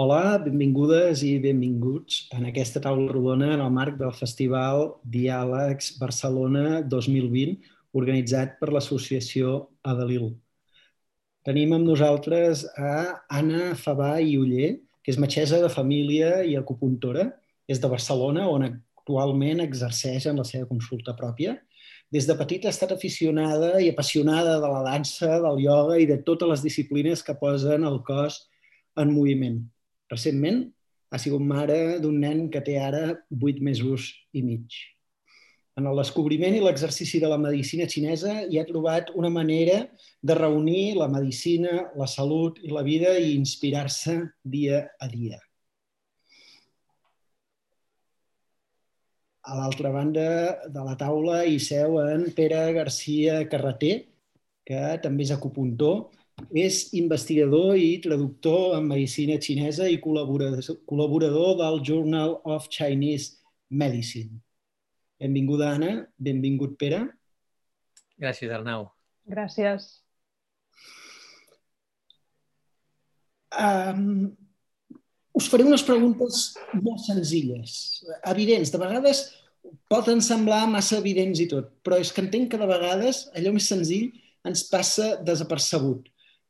[0.00, 6.78] Hola, benvingudes i benvinguts en aquesta taula rodona en el marc del Festival Diàlegs Barcelona
[6.88, 7.58] 2020,
[8.00, 9.50] organitzat per l'associació
[9.92, 10.30] Adalil.
[11.44, 12.92] Tenim amb nosaltres a
[13.40, 14.70] Anna Fabà i Uller,
[15.04, 17.26] que és metgessa de família i acupuntora.
[17.68, 21.58] És de Barcelona, on actualment exerceix en la seva consulta pròpia.
[22.08, 26.16] Des de petita ha estat aficionada i apassionada de la dansa, del ioga i de
[26.30, 28.46] totes les disciplines que posen el cos
[28.96, 29.60] en moviment.
[30.10, 30.64] Recentment
[31.10, 34.80] ha sigut mare d'un nen que té ara 8 mesos i mig
[35.80, 39.78] en el descobriment i l'exercici de la medicina xinesa hi ha trobat una manera
[40.30, 44.16] de reunir la medicina, la salut i la vida i inspirar-se
[44.56, 45.38] dia a dia.
[49.40, 50.26] A l'altra banda
[50.68, 53.94] de la taula hi seu en Pere Garcia Carreter,
[54.68, 56.10] que també és acupuntor,
[56.50, 63.38] és investigador i traductor en medicina xinesa i col·laborador del Journal of Chinese
[63.70, 64.40] Medicine.
[65.20, 66.06] Benvinguda, Anna.
[66.18, 67.04] Benvingut, Pere.
[68.20, 68.88] Gràcies, Arnau.
[69.28, 70.00] Gràcies.
[73.50, 74.30] Um,
[75.34, 78.00] us faré unes preguntes molt senzilles,
[78.30, 78.72] evidents.
[78.72, 79.24] De vegades
[79.90, 83.68] poden semblar massa evidents i tot, però és que entenc que de vegades allò més
[83.70, 84.10] senzill
[84.46, 86.08] ens passa desapercebut.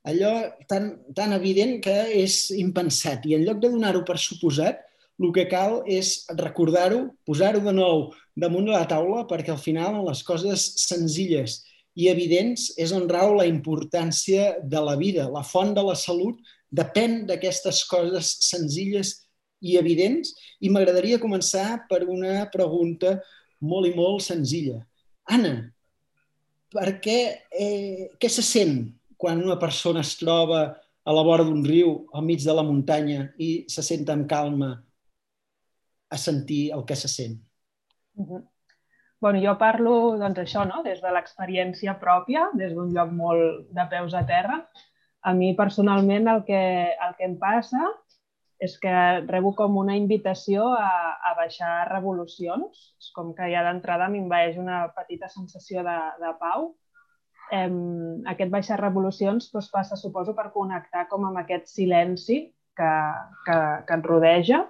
[0.08, 0.32] Allò
[0.68, 3.26] tan, tan evident que és impensat.
[3.28, 4.80] I en lloc de donar-ho per suposat,
[5.20, 8.06] el que cal és recordar-ho, posar-ho de nou
[8.40, 11.58] damunt de la taula, perquè al final les coses senzilles
[12.00, 15.28] i evidents és on rau la importància de la vida.
[15.28, 16.38] La font de la salut
[16.72, 19.18] depèn d'aquestes coses senzilles
[19.60, 20.32] i evidents
[20.64, 23.18] i m'agradaria començar per una pregunta
[23.60, 24.78] molt i molt senzilla.
[25.28, 25.68] Anna,
[26.72, 27.18] per què,
[27.52, 30.62] eh, què se sent quan una persona es troba
[31.04, 34.70] a la vora d'un riu, al mig de la muntanya, i se sent amb calma
[36.10, 37.36] a sentir el que se sent.
[38.16, 38.42] Uh -huh.
[39.20, 40.82] bueno, jo parlo doncs, això, no?
[40.82, 44.66] des de l'experiència pròpia, des d'un lloc molt de peus a terra.
[45.22, 47.82] A mi personalment el que, el que em passa
[48.58, 52.94] és que rebo com una invitació a, a baixar revolucions.
[52.98, 56.74] És com que ja d'entrada m'invaeix una petita sensació de, de pau.
[57.50, 62.42] Em, aquest baixar revolucions doncs, passa, suposo, per connectar com amb aquest silenci
[62.78, 62.92] que,
[63.46, 63.56] que,
[63.86, 64.64] que et rodeja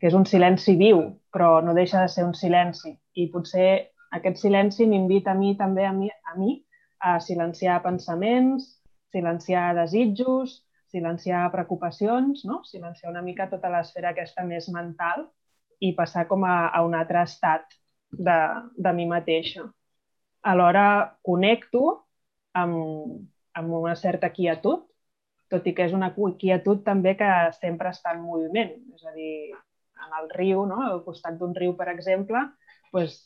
[0.00, 1.00] que és un silenci viu,
[1.32, 2.92] però no deixa de ser un silenci.
[3.16, 3.70] I potser
[4.16, 6.60] aquest silenci m'invita a mi també a mi, a mi
[7.00, 8.68] a silenciar pensaments,
[9.12, 10.60] silenciar desitjos,
[10.92, 12.62] silenciar preocupacions, no?
[12.64, 15.26] silenciar una mica tota l'esfera aquesta més mental
[15.80, 17.76] i passar com a, a un altre estat
[18.12, 18.38] de,
[18.76, 19.66] de mi mateixa.
[20.46, 22.05] Alhora connecto
[22.56, 24.86] amb, amb una certa quietud,
[25.52, 27.30] tot i que és una quietud també que
[27.60, 28.72] sempre està en moviment.
[28.96, 29.54] És a dir,
[30.06, 30.80] en el riu, no?
[30.86, 32.42] al costat d'un riu, per exemple,
[32.92, 33.20] pues,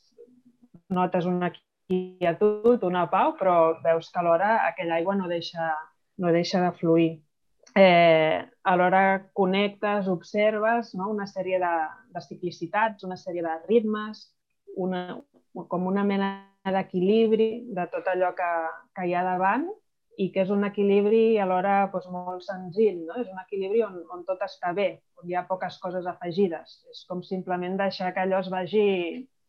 [0.91, 1.51] notes una
[1.91, 5.73] quietud, una pau, però veus que alhora aquella aigua no deixa,
[6.19, 7.11] no deixa de fluir.
[7.79, 11.09] Eh, alhora connectes, observes no?
[11.11, 11.75] una sèrie de,
[12.11, 14.25] de ciclicitats, una sèrie de ritmes,
[14.77, 15.21] una,
[15.69, 16.31] com una mena
[16.75, 18.51] d'equilibri de tot allò que,
[18.97, 19.69] que hi ha davant
[20.21, 23.17] i que és un equilibri alhora doncs, molt senzill, no?
[23.23, 26.81] és un equilibri on, on tot està bé, on hi ha poques coses afegides.
[26.93, 28.85] És com simplement deixar que allò es vagi,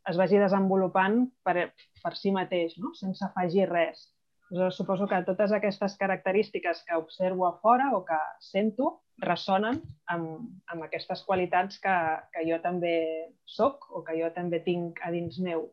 [0.08, 1.72] es vagi desenvolupant per,
[2.04, 2.94] per si mateix, no?
[3.00, 4.08] sense afegir res.
[4.52, 9.80] Jo suposo que totes aquestes característiques que observo a fora o que sento ressonen
[10.12, 11.98] amb, amb aquestes qualitats que,
[12.34, 12.96] que jo també
[13.48, 15.70] sóc o que jo també tinc a dins meu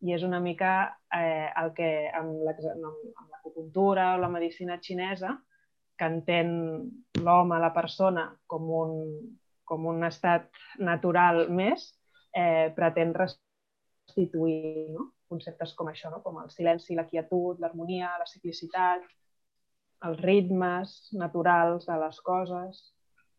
[0.00, 0.72] i és una mica
[1.12, 5.34] eh, el que amb l'acupuntura o la medicina xinesa,
[6.00, 6.52] que entén
[7.20, 8.92] l'home, la persona, com un,
[9.68, 10.48] com un estat
[10.80, 11.90] natural més,
[12.32, 15.10] eh, pretén restituir no?
[15.28, 16.22] conceptes com això, no?
[16.24, 19.04] com el silenci, la quietud, l'harmonia, la ciclicitat,
[20.08, 22.80] els ritmes naturals de les coses.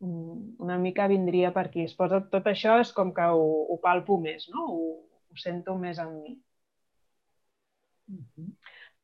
[0.02, 1.88] Mm, una mica vindria per aquí.
[1.90, 4.70] Es posa tot això, és com que ho, ho palpo més, no?
[4.70, 4.88] ho,
[5.32, 6.38] ho sento més en mi.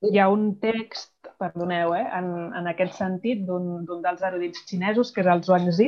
[0.08, 2.28] Hi ha un text, perdoneu, eh, en,
[2.60, 5.88] en aquest sentit, d'un dels erudits xinesos, que és el Zhuangzi,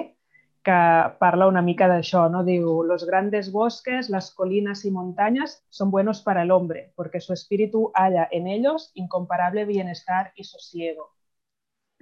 [0.70, 0.80] que
[1.20, 2.44] parla una mica d'això, no?
[2.48, 7.34] Diu, los grandes bosques, las colinas y montañas son buenos para el hombre, porque su
[7.34, 11.12] espíritu halla en ellos incomparable bienestar y sosiego.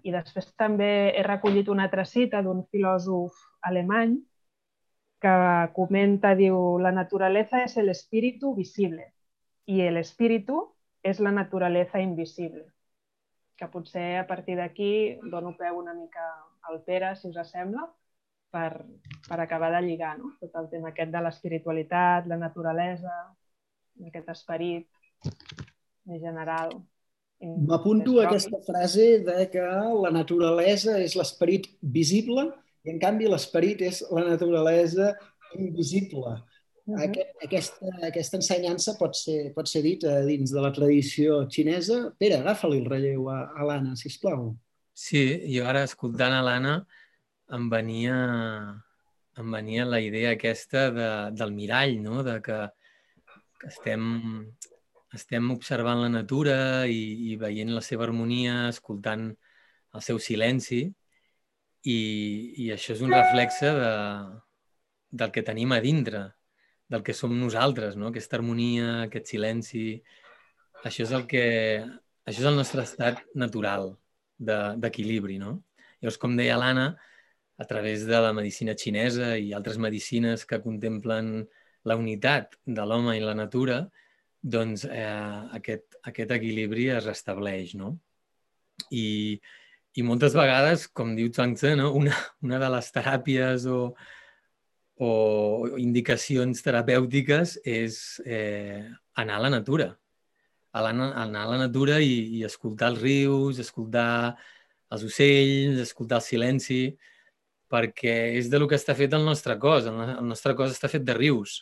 [0.04, 3.38] I després també he recollit una altra cita d'un filòsof
[3.70, 4.18] alemany
[5.22, 5.36] que
[5.76, 9.14] comenta, diu, la naturaleza es el espíritu visible
[9.66, 10.77] y el espíritu
[11.08, 12.66] és la naturalesa invisible,
[13.58, 14.92] que potser a partir d'aquí
[15.32, 16.26] dono peu una mica
[16.68, 17.88] al Pere, si us sembla,
[18.52, 18.84] per,
[19.28, 20.34] per acabar de lligar no?
[20.42, 23.16] tot el tema aquest de l'espiritualitat, la naturalesa,
[24.08, 24.88] aquest esperit
[26.08, 26.76] més general.
[27.40, 29.64] M'apunto a aquesta frase de que
[30.04, 32.48] la naturalesa és l'esperit visible
[32.88, 35.12] i en canvi l'esperit és la naturalesa
[35.58, 36.38] invisible.
[36.96, 42.14] Aquest, aquesta, aquesta ensenyança pot ser, pot ser dita dins de la tradició xinesa.
[42.20, 44.54] Pere, agafa-li el relleu a, a l'Anna, sisplau.
[44.96, 46.78] Sí, jo ara escoltant a l'Anna
[47.58, 48.16] em venia,
[49.40, 52.24] em venia la idea aquesta de, del mirall, no?
[52.24, 52.62] de que,
[53.60, 54.08] que estem,
[55.16, 56.58] estem observant la natura
[56.88, 59.30] i, i veient la seva harmonia, escoltant
[59.94, 62.00] el seu silenci i,
[62.64, 63.94] i això és un reflexe de,
[65.20, 66.26] del que tenim a dintre,
[66.90, 68.12] del que som nosaltres, no?
[68.12, 69.88] aquesta harmonia, aquest silenci.
[70.88, 71.46] Això és el que...
[72.28, 73.94] Això és el nostre estat natural
[74.38, 75.62] d'equilibri, no?
[76.02, 76.90] Llavors, com deia l'Anna,
[77.58, 81.48] a través de la medicina xinesa i altres medicines que contemplen
[81.88, 83.80] la unitat de l'home i la natura,
[84.44, 85.08] doncs eh,
[85.58, 87.96] aquest, aquest equilibri es restableix, no?
[88.94, 89.40] I,
[89.98, 91.90] i moltes vegades, com diu Chuang Tzu, no?
[91.98, 92.14] una,
[92.46, 93.80] una de les teràpies o,
[94.98, 98.84] o indicacions terapèutiques és eh,
[99.16, 99.92] anar a la natura.
[100.78, 104.36] Anar a la natura i, i escoltar els rius, escoltar
[104.94, 106.82] els ocells, escoltar el silenci,
[107.70, 109.88] perquè és de lo que està fet el nostre cos.
[109.90, 111.60] El nostre cos està fet de rius.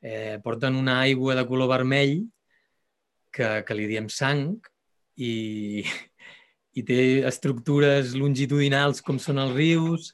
[0.00, 2.22] Eh, porten una aigua de color vermell
[3.32, 4.54] que, que li diem sang
[5.20, 5.82] i,
[6.78, 10.12] i té estructures longitudinals com són els rius,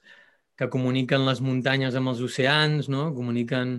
[0.57, 3.11] que comuniquen les muntanyes amb els oceans, no?
[3.17, 3.79] comuniquen,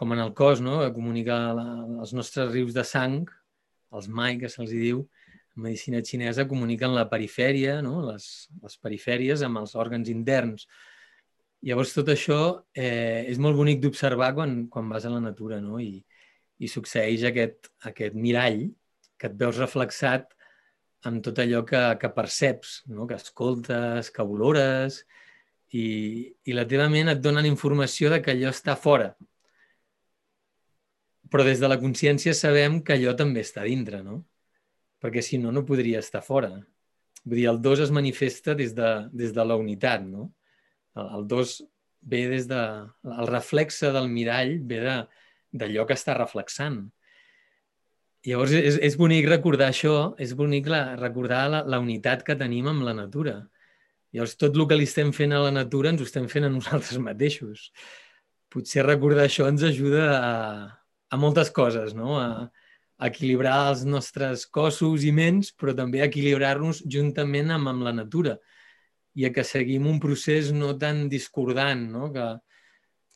[0.00, 0.80] com en el cos, no?
[0.96, 1.66] comunica la,
[2.02, 3.22] els nostres rius de sang,
[3.96, 5.04] els mai, que se'ls diu,
[5.56, 7.98] en medicina xinesa, comuniquen la perifèria, no?
[8.10, 10.68] les, les perifèries amb els òrgans interns.
[11.66, 12.40] Llavors, tot això
[12.72, 15.80] eh, és molt bonic d'observar quan, quan vas a la natura no?
[15.80, 15.98] I,
[16.60, 18.62] i succeeix aquest, aquest mirall
[19.20, 20.30] que et veus reflexat
[21.08, 23.06] amb tot allò que, que perceps, no?
[23.08, 25.02] que escoltes, que olores,
[25.70, 25.86] i,
[26.46, 29.12] i la teva ment et dona la informació de que allò està fora.
[31.30, 34.24] Però des de la consciència sabem que allò també està dintre, no?
[35.00, 36.50] Perquè si no, no podria estar fora.
[37.22, 40.32] Vull dir, el dos es manifesta des de, des de la unitat, no?
[40.98, 41.60] El, el dos
[42.02, 42.62] ve des de...
[43.06, 46.82] El reflexe del mirall ve d'allò que està reflexant.
[48.26, 52.66] Llavors, és, és bonic recordar això, és bonic la, recordar la, la unitat que tenim
[52.68, 53.38] amb la natura
[54.14, 56.52] Llavors, tot el que li estem fent a la natura ens ho estem fent a
[56.52, 57.70] nosaltres mateixos.
[58.50, 60.32] Potser recordar això ens ajuda a,
[61.10, 62.16] a moltes coses, no?
[62.18, 62.48] A,
[63.00, 67.94] a equilibrar els nostres cossos i ments, però també a equilibrar-nos juntament amb, amb la
[67.96, 68.36] natura
[69.16, 72.10] i a que seguim un procés no tan discordant, no?
[72.14, 72.26] que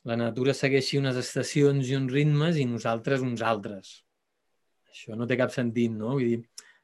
[0.09, 4.01] la natura segueixi unes estacions i uns ritmes i nosaltres uns altres.
[4.91, 6.17] Això no té cap sentit, no?
[6.17, 6.41] Vull dir,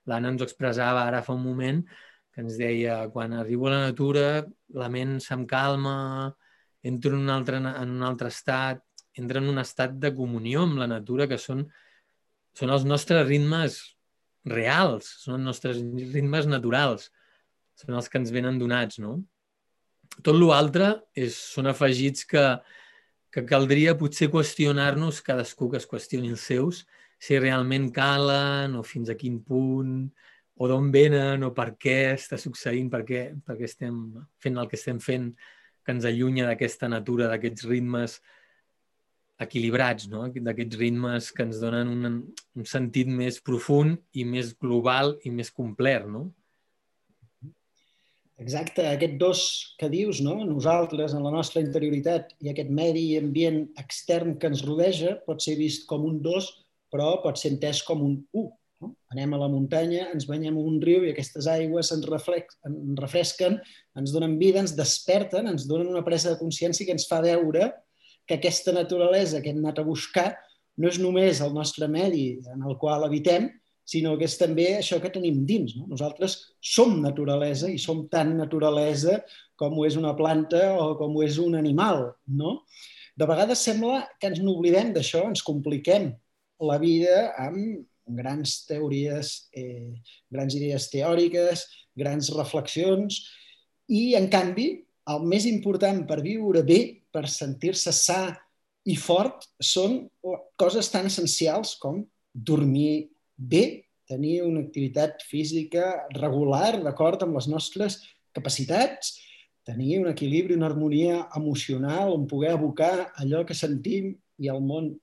[0.09, 1.83] l'Anna ens ho expressava ara fa un moment,
[2.31, 4.27] que ens deia quan arribo a la natura
[4.79, 6.32] la ment se'm calma,
[6.82, 8.82] entro en un altre, en un altre estat,
[9.19, 11.65] entra en un estat de comunió amb la natura que són,
[12.56, 13.81] són els nostres ritmes
[14.49, 15.82] reals, són els nostres
[16.15, 17.11] ritmes naturals,
[17.77, 19.19] són els que ens venen donats, no?
[20.26, 20.93] Tot l'altre
[21.33, 22.44] són afegits que,
[23.31, 26.85] que caldria potser qüestionar-nos cadascú que es qüestioni els seus,
[27.21, 30.11] si realment calen o fins a quin punt,
[30.61, 33.97] o d'on venen o per què està succeint, per què, per què estem
[34.45, 35.31] fent el que estem fent
[35.81, 38.19] que ens allunya d'aquesta natura, d'aquests ritmes
[39.40, 40.26] equilibrats, no?
[40.29, 42.21] d'aquests ritmes que ens donen un,
[42.61, 46.05] un sentit més profund i més global i més complet.
[46.05, 46.26] No?
[48.40, 49.43] Exacte, aquest dos
[49.81, 50.37] que dius, no?
[50.45, 55.57] nosaltres, en la nostra interioritat i aquest medi ambient extern que ens rodeja, pot ser
[55.57, 56.52] vist com un dos,
[56.93, 58.50] però pot ser entès com un u.
[58.81, 58.95] No?
[59.13, 63.59] Anem a la muntanya, ens banyem un riu i aquestes aigües ens refresquen,
[64.01, 67.71] ens donen vida, ens desperten, ens donen una presa de consciència que ens fa veure
[68.27, 70.31] que aquesta naturalesa que hem anat a buscar
[70.81, 73.51] no és només el nostre medi en el qual habitem,
[73.91, 75.75] sinó que és també això que tenim dins.
[75.77, 75.89] No?
[75.91, 79.19] Nosaltres som naturalesa i som tan naturalesa
[79.61, 82.07] com ho és una planta o com ho és un animal.
[82.31, 82.61] No?
[83.19, 86.13] De vegades sembla que ens n'oblidem d'això, ens compliquem
[86.71, 87.83] la vida amb
[88.17, 89.95] grans teories, eh,
[90.31, 93.21] grans idees teòriques, grans reflexions,
[93.90, 94.69] i, en canvi,
[95.11, 98.23] el més important per viure bé, per sentir-se sa
[98.87, 100.05] i fort, són
[100.61, 108.00] coses tan essencials com dormir bé, tenir una activitat física regular, d'acord amb les nostres
[108.35, 109.19] capacitats,
[109.67, 114.95] tenir un equilibri, una harmonia emocional on poder abocar allò que sentim i el món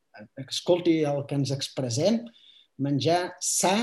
[0.42, 2.24] escolti el que ens expressem,
[2.78, 3.76] menjar sa,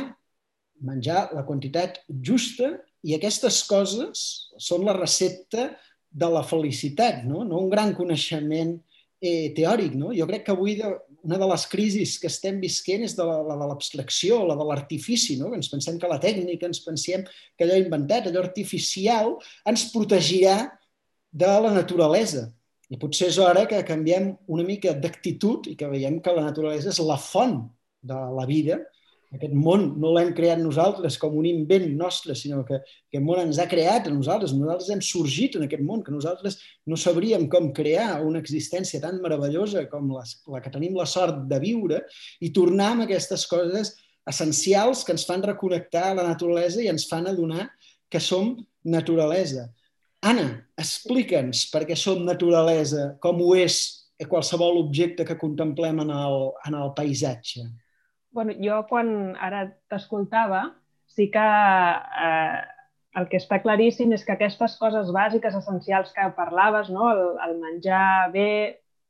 [0.84, 2.74] menjar la quantitat justa
[3.04, 4.24] i aquestes coses
[4.58, 5.72] són la recepta
[6.14, 8.76] de la felicitat, no, no un gran coneixement
[9.24, 9.96] eh, teòric.
[9.98, 10.12] No?
[10.14, 10.90] Jo crec que avui de,
[11.26, 15.38] una de les crisis que estem visquent és de l'abstracció, la, la de l'artifici.
[15.40, 15.50] No?
[15.56, 19.34] Ens pensem que la tècnica, ens pensem que allò inventat, allò artificial,
[19.70, 20.58] ens protegirà
[21.34, 22.46] de la naturalesa.
[22.92, 26.92] I potser és hora que canviem una mica d'actitud i que veiem que la naturalesa
[26.92, 27.64] és la font
[28.04, 28.82] de la vida
[29.34, 33.58] aquest món no l'hem creat nosaltres com un invent nostre, sinó que aquest món ens
[33.58, 34.54] ha creat a nosaltres.
[34.54, 39.20] Nosaltres hem sorgit en aquest món, que nosaltres no sabríem com crear una existència tan
[39.24, 42.04] meravellosa com les, la que tenim la sort de viure
[42.40, 43.94] i tornar amb aquestes coses
[44.30, 47.68] essencials que ens fan reconnectar a la naturalesa i ens fan adonar
[48.08, 48.54] que som
[48.86, 49.66] naturalesa.
[50.24, 50.46] Anna,
[50.80, 53.82] explica'ns per què som naturalesa, com ho és
[54.30, 57.66] qualsevol objecte que contemplem en el, en el paisatge
[58.34, 60.66] bueno, jo quan ara t'escoltava,
[61.06, 61.48] sí que
[62.26, 62.62] eh,
[63.20, 67.10] el que està claríssim és que aquestes coses bàsiques, essencials que parlaves, no?
[67.12, 68.48] el, el menjar bé,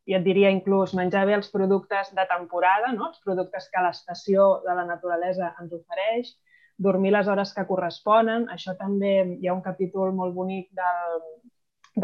[0.04, 3.08] i et diria inclús menjar bé els productes de temporada, no?
[3.08, 6.34] els productes que l'estació de la naturalesa ens ofereix,
[6.76, 8.44] dormir les hores que corresponen.
[8.52, 11.22] Això també hi ha un capítol molt bonic del,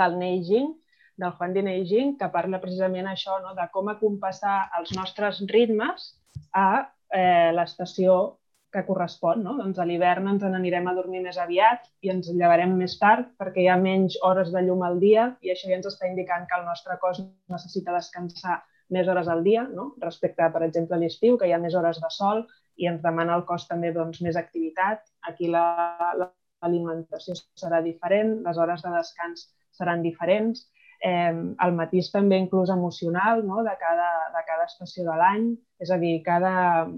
[0.01, 0.73] del Neijing,
[1.21, 3.53] del Juan de Neijing, que parla precisament això, no?
[3.59, 6.15] de com acompassar els nostres ritmes
[6.57, 8.41] a eh, l'estació
[8.71, 9.43] que correspon.
[9.43, 9.57] No?
[9.59, 13.65] Doncs a l'hivern ens n'anirem a dormir més aviat i ens llevarem més tard perquè
[13.65, 16.59] hi ha menys hores de llum al dia i això ja ens està indicant que
[16.61, 19.93] el nostre cos necessita descansar més hores al dia, no?
[20.03, 22.45] respecte, per exemple, a l'estiu, que hi ha més hores de sol
[22.81, 25.05] i ens demana el cos també doncs, més activitat.
[25.31, 30.67] Aquí l'alimentació la, serà diferent, les hores de descans seran diferents
[31.01, 33.63] eh, el matís també inclús emocional no?
[33.67, 35.47] de, cada, de cada estació de l'any.
[35.81, 36.89] És a dir, cada,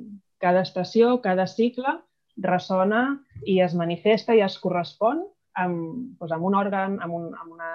[0.43, 1.99] cada estació, cada cicle
[2.43, 3.03] ressona
[3.47, 5.23] i es manifesta i es correspon
[5.61, 7.73] amb, doncs, amb un òrgan, amb, un, amb, una,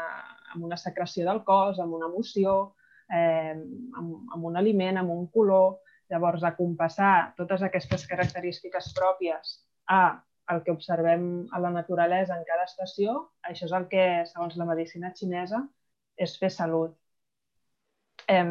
[0.53, 2.73] amb una secreció del cos, amb una emoció,
[3.13, 5.77] eh, amb, amb un aliment, amb un color.
[6.07, 9.57] Llavors, acompassar totes aquestes característiques pròpies
[9.91, 10.21] a
[10.53, 14.67] el que observem a la naturalesa en cada estació, això és el que, segons la
[14.69, 15.59] medicina xinesa,
[16.17, 16.95] és fer salut.
[18.27, 18.49] Em,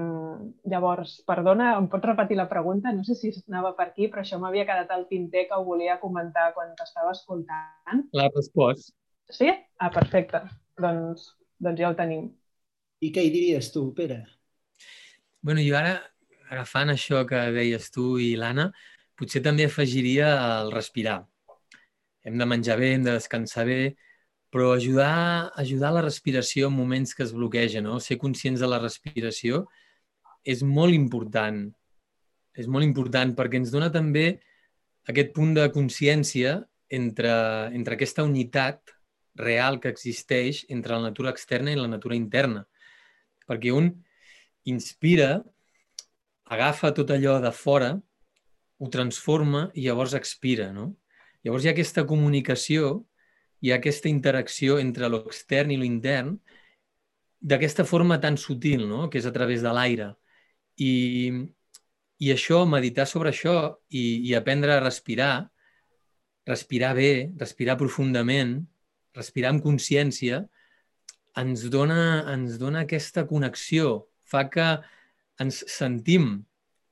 [0.73, 2.93] llavors, perdona, em pots repetir la pregunta?
[2.97, 5.99] No sé si anava per aquí, però això m'havia quedat al tinter que ho volia
[6.01, 8.07] comentar quan t'estava escoltant.
[8.17, 8.95] La respost.
[9.29, 9.51] Sí?
[9.77, 10.41] Ah, perfecte.
[10.81, 11.29] Doncs,
[11.61, 12.31] doncs ja ho tenim.
[13.05, 14.23] I què hi diries tu, Pere?
[15.47, 15.99] bueno, jo ara,
[16.51, 18.71] agafant això que deies tu i l'Anna,
[19.19, 20.31] potser també afegiria
[20.63, 21.21] el respirar.
[22.27, 23.79] Hem de menjar bé, hem de descansar bé,
[24.51, 27.99] però ajudar, ajudar la respiració en moments que es bloqueja, no?
[28.01, 29.67] ser conscients de la respiració
[30.47, 31.67] és molt important.
[32.57, 34.39] És molt important perquè ens dona també
[35.11, 37.33] aquest punt de consciència entre,
[37.75, 38.95] entre aquesta unitat
[39.37, 42.65] real que existeix entre la natura externa i la natura interna.
[43.47, 43.91] Perquè un
[44.67, 45.43] inspira,
[46.47, 47.93] agafa tot allò de fora,
[48.79, 50.71] ho transforma i llavors expira.
[50.73, 50.95] No?
[51.45, 53.05] Llavors hi ha aquesta comunicació
[53.61, 56.37] hi ha aquesta interacció entre l'extern i l'intern
[57.41, 59.09] d'aquesta forma tan sutil, no?
[59.11, 60.11] que és a través de l'aire.
[60.83, 60.93] I,
[62.19, 65.49] I això, meditar sobre això i, i aprendre a respirar,
[66.47, 68.59] respirar bé, respirar profundament,
[69.17, 70.43] respirar amb consciència,
[71.37, 74.67] ens dona, ens dona aquesta connexió, fa que
[75.43, 76.31] ens sentim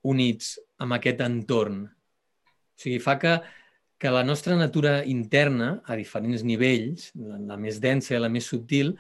[0.05, 0.55] units
[0.85, 1.85] amb aquest entorn.
[1.89, 3.39] O sigui, fa que
[4.05, 8.91] que la nostra natura interna, a diferents nivells, la més densa i la més subtil,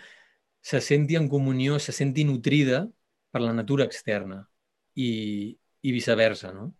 [0.64, 2.86] se senti en comunió, se senti nutrida
[3.28, 4.38] per la natura externa
[4.96, 5.10] i,
[5.84, 6.70] i viceversa, no?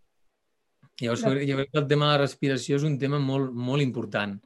[1.03, 4.39] Llavors, jo crec que el tema de la respiració és un tema molt, molt important.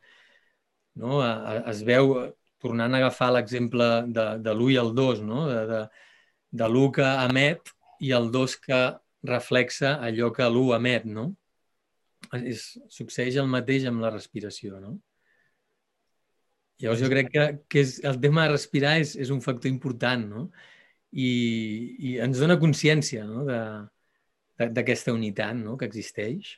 [0.99, 1.23] No?
[1.71, 2.17] Es veu,
[2.59, 5.45] tornant a agafar l'exemple de, de l'1 i el 2, no?
[5.53, 5.85] de, de,
[6.51, 8.87] de l'1 que emet i el 2 que
[9.37, 11.31] reflexa allò que l'1 emet, no?
[12.39, 14.97] És, succeeix el mateix amb la respiració, no?
[16.79, 20.25] Llavors jo crec que, que és, el tema de respirar és, és un factor important,
[20.31, 20.47] no?
[21.11, 21.29] I,
[21.99, 23.47] i ens dona consciència no?
[24.61, 25.79] d'aquesta unitat no?
[25.81, 26.53] que existeix.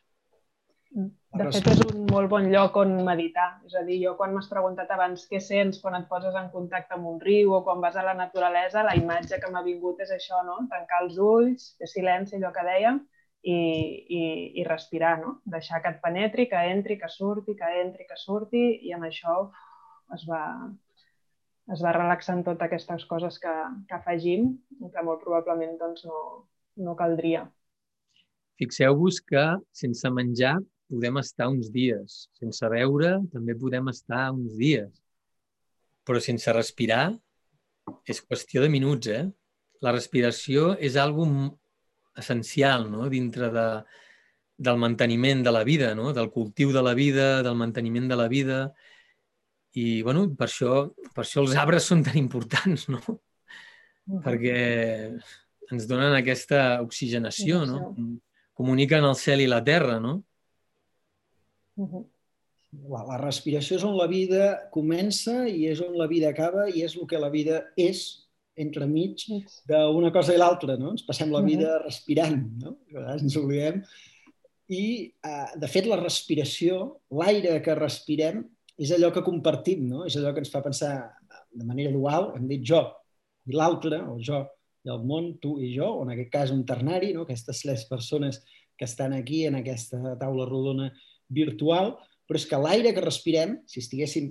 [0.91, 3.47] De fet, és un molt bon lloc on meditar.
[3.69, 6.97] És a dir, jo quan m'has preguntat abans què sents quan et poses en contacte
[6.97, 10.11] amb un riu o quan vas a la naturalesa, la imatge que m'ha vingut és
[10.17, 10.59] això, no?
[10.73, 12.99] Tancar els ulls, fer silenci, allò que dèiem,
[13.43, 14.23] i, i,
[14.61, 15.39] i respirar, no?
[15.49, 19.37] Deixar que et penetri, que entri, que surti, que entri, que surti, i amb això
[20.17, 20.43] es va,
[21.73, 23.55] es va relaxant totes aquestes coses que,
[23.89, 26.21] que afegim i que molt probablement doncs, no,
[26.85, 27.47] no caldria.
[28.61, 30.59] Fixeu-vos que sense menjar
[30.91, 32.27] podem estar uns dies.
[32.37, 34.91] Sense beure també podem estar uns dies.
[36.05, 37.07] Però sense respirar
[38.11, 39.25] és qüestió de minuts, eh?
[39.81, 41.25] La respiració és algo
[42.17, 43.09] essencial no?
[43.09, 43.67] dintre de,
[44.57, 46.13] del manteniment de la vida, no?
[46.13, 48.61] del cultiu de la vida, del manteniment de la vida.
[49.79, 53.01] I bueno, per, això, per això els arbres són tan importants, no?
[54.11, 54.21] -huh.
[54.25, 54.59] Perquè
[55.71, 57.95] ens donen aquesta oxigenació, no?
[58.59, 60.19] Comuniquen el cel i la terra, no?
[62.91, 66.85] La, la respiració és on la vida comença i és on la vida acaba i
[66.87, 68.05] és el que la vida és
[68.61, 69.27] entremig
[69.69, 70.95] d'una cosa i l'altra, no?
[70.95, 72.77] Ens passem la vida respirant, no?
[72.91, 73.83] A vegades ens oblidem.
[74.71, 74.85] I,
[75.27, 76.81] eh, de fet, la respiració,
[77.19, 78.45] l'aire que respirem,
[78.81, 80.07] és allò que compartim, no?
[80.09, 80.95] és allò que ens fa pensar
[81.53, 82.81] de manera dual, hem dit jo
[83.49, 84.45] i l'altre, o jo
[84.87, 87.27] i el món, tu i jo, o en aquest cas un ternari, no?
[87.27, 88.41] aquestes tres persones
[88.79, 90.89] que estan aquí en aquesta taula rodona
[91.29, 91.93] virtual,
[92.25, 94.31] però és que l'aire que respirem, si estiguéssim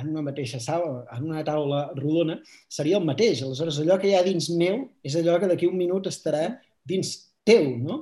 [0.00, 3.42] en una mateixa sala, en una taula rodona, seria el mateix.
[3.44, 6.48] Aleshores, allò que hi ha dins meu és allò que d'aquí un minut estarà
[6.86, 7.14] dins
[7.46, 8.00] teu, no?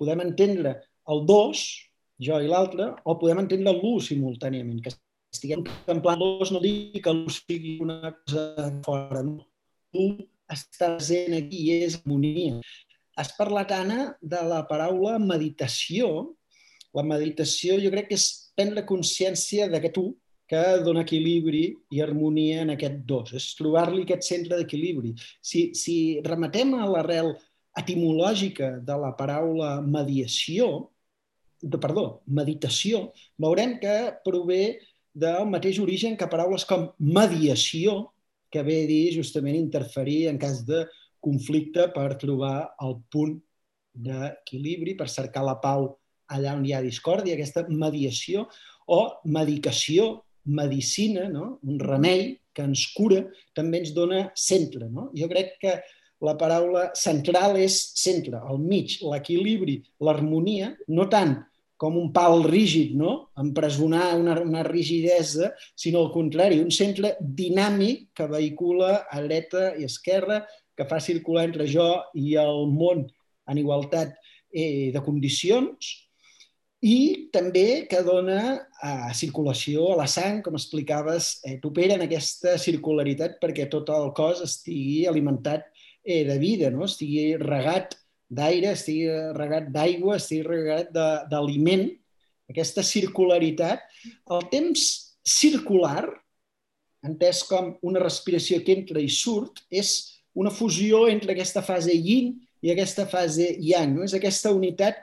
[0.00, 0.76] Podem entendre
[1.12, 1.64] el dos,
[2.22, 4.92] jo i l'altre, o podem entendre l'u simultàniament, que
[5.32, 9.40] estiguem contemplant-los no dic que l'ús sigui una cosa fora, no.
[9.92, 10.06] Tu
[10.52, 12.60] estàs present aquí i és harmonia.
[13.16, 16.32] Has parlat, Anna, de la paraula meditació.
[16.96, 20.06] La meditació jo crec que és prendre consciència d'aquest tu
[20.52, 21.62] que dona equilibri
[21.96, 23.32] i harmonia en aquest dos.
[23.38, 25.14] És trobar-li aquest centre d'equilibri.
[25.40, 27.30] Si, si remetem a l'arrel
[27.80, 30.90] etimològica de la paraula mediació,
[31.62, 33.06] de, perdó, meditació,
[33.40, 33.94] veurem que
[34.26, 34.64] prové
[35.14, 38.10] del mateix origen que paraules com mediació,
[38.52, 40.82] que ve a dir justament interferir en cas de
[41.24, 43.38] conflicte per trobar el punt
[43.92, 45.94] d'equilibri, per cercar la pau
[46.32, 48.44] allà on hi ha discòrdia, aquesta mediació,
[48.84, 51.58] o medicació, medicina, no?
[51.62, 53.22] un remei que ens cura,
[53.56, 54.88] també ens dona centre.
[54.90, 55.10] No?
[55.16, 55.78] Jo crec que
[56.22, 61.40] la paraula central és centre, al mig, l'equilibri, l'harmonia, no tant
[61.82, 63.32] com un pal rígid, no?
[63.42, 69.88] empresonar una, una rigidesa, sinó al contrari, un centre dinàmic que vehicula a dreta i
[69.88, 70.44] esquerra,
[70.78, 73.02] que fa circular entre jo i el món
[73.50, 74.14] en igualtat
[74.54, 75.90] eh, de condicions
[76.82, 82.56] i també que dona eh, circulació a la sang, com explicaves, eh, t'opera en aquesta
[82.58, 85.68] circularitat perquè tot el cos estigui alimentat
[86.02, 86.88] eh, de vida, no?
[86.90, 87.94] estigui regat
[88.26, 90.90] d'aire, estigui regat d'aigua, estigui regat
[91.30, 91.86] d'aliment,
[92.50, 93.86] aquesta circularitat.
[94.34, 94.82] El temps
[95.22, 96.08] circular,
[97.06, 102.34] entès com una respiració que entra i surt, és una fusió entre aquesta fase yin
[102.62, 103.94] i aquesta fase yang.
[103.96, 104.06] No?
[104.06, 104.98] És aquesta unitat,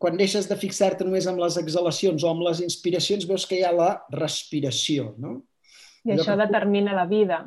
[0.00, 3.64] quan deixes de fixar-te només amb les exhalacions o amb les inspiracions, veus que hi
[3.68, 5.12] ha la respiració.
[5.20, 5.42] No?
[6.08, 6.40] I això que...
[6.40, 7.42] determina la vida.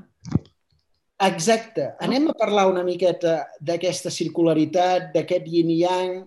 [1.23, 1.87] Exacte.
[2.03, 6.19] Anem a parlar una miqueta d'aquesta circularitat, d'aquest yin-yang.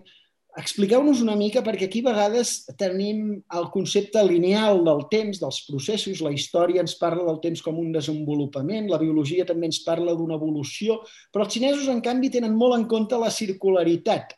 [0.57, 6.23] Expliqueu-nos una mica, perquè aquí a vegades tenim el concepte lineal del temps, dels processos,
[6.25, 10.35] la història ens parla del temps com un desenvolupament, la biologia també ens parla d'una
[10.35, 10.97] evolució,
[11.31, 14.33] però els xinesos, en canvi, tenen molt en compte la circularitat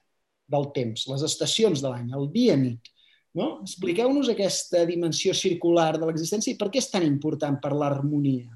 [0.49, 2.91] del temps, les estacions de l'any, el dia-nit.
[3.37, 3.59] No?
[3.65, 8.49] Expliqueu-nos aquesta dimensió circular de l'existència i per què és tan important per l'harmonia.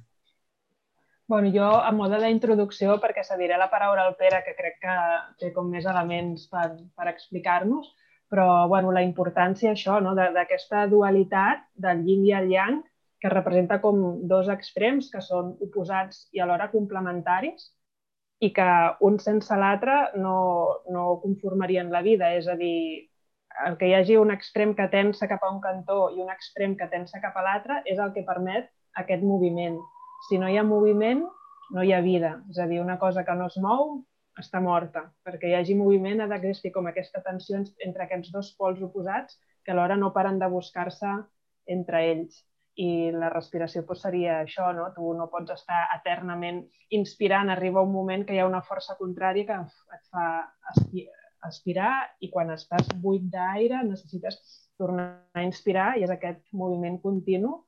[1.29, 4.95] Bueno, jo, a mode d'introducció, perquè cediré la paraula al Pere, que crec que
[5.39, 6.65] té com més elements per,
[6.97, 7.93] per explicar-nos,
[8.33, 10.15] però bueno, la importància això, no?
[10.17, 12.81] d'aquesta dualitat del yin i el yang,
[13.23, 17.69] que representa com dos extrems que són oposats i alhora complementaris
[18.43, 18.67] i que
[19.07, 20.37] un sense l'altre no,
[20.91, 22.33] no conformarien la vida.
[22.35, 23.09] És a dir,
[23.67, 26.75] el que hi hagi un extrem que tensa cap a un cantó i un extrem
[26.79, 29.79] que tensa cap a l'altre és el que permet aquest moviment
[30.27, 31.23] si no hi ha moviment,
[31.75, 32.33] no hi ha vida.
[32.51, 33.97] És a dir, una cosa que no es mou
[34.39, 35.03] està morta.
[35.27, 39.73] Perquè hi hagi moviment ha d'existir com aquesta tensió entre aquests dos pols oposats que
[39.73, 41.11] alhora no paren de buscar-se
[41.77, 42.39] entre ells.
[42.81, 44.87] I la respiració doncs, seria això, no?
[44.95, 49.45] Tu no pots estar eternament inspirant, arriba un moment que hi ha una força contrària
[49.45, 49.59] que
[49.97, 50.29] et fa
[51.43, 51.91] aspirar
[52.23, 54.39] i quan estàs buit d'aire necessites
[54.79, 57.59] tornar a inspirar i és aquest moviment continu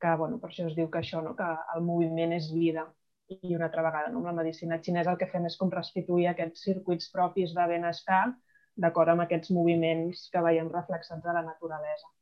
[0.00, 1.34] que bueno, per això es diu que això, no?
[1.36, 2.86] que el moviment és vida.
[3.32, 4.20] I una altra vegada, no?
[4.20, 8.26] amb la medicina xinesa el que fem és com restituir aquests circuits propis de benestar
[8.84, 12.12] d'acord amb aquests moviments que veiem reflexats a la naturalesa.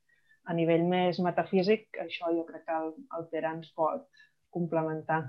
[0.45, 4.05] A nivell més metafísic, això jo crec que el, el Pere ens pot
[4.53, 5.23] complementar.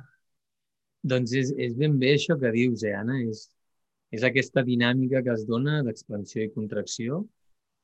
[1.06, 3.22] Doncs és, és ben bé això que dius, eh, Anna?
[3.32, 3.46] És,
[4.16, 7.24] és aquesta dinàmica que es dona d'expansió i contracció,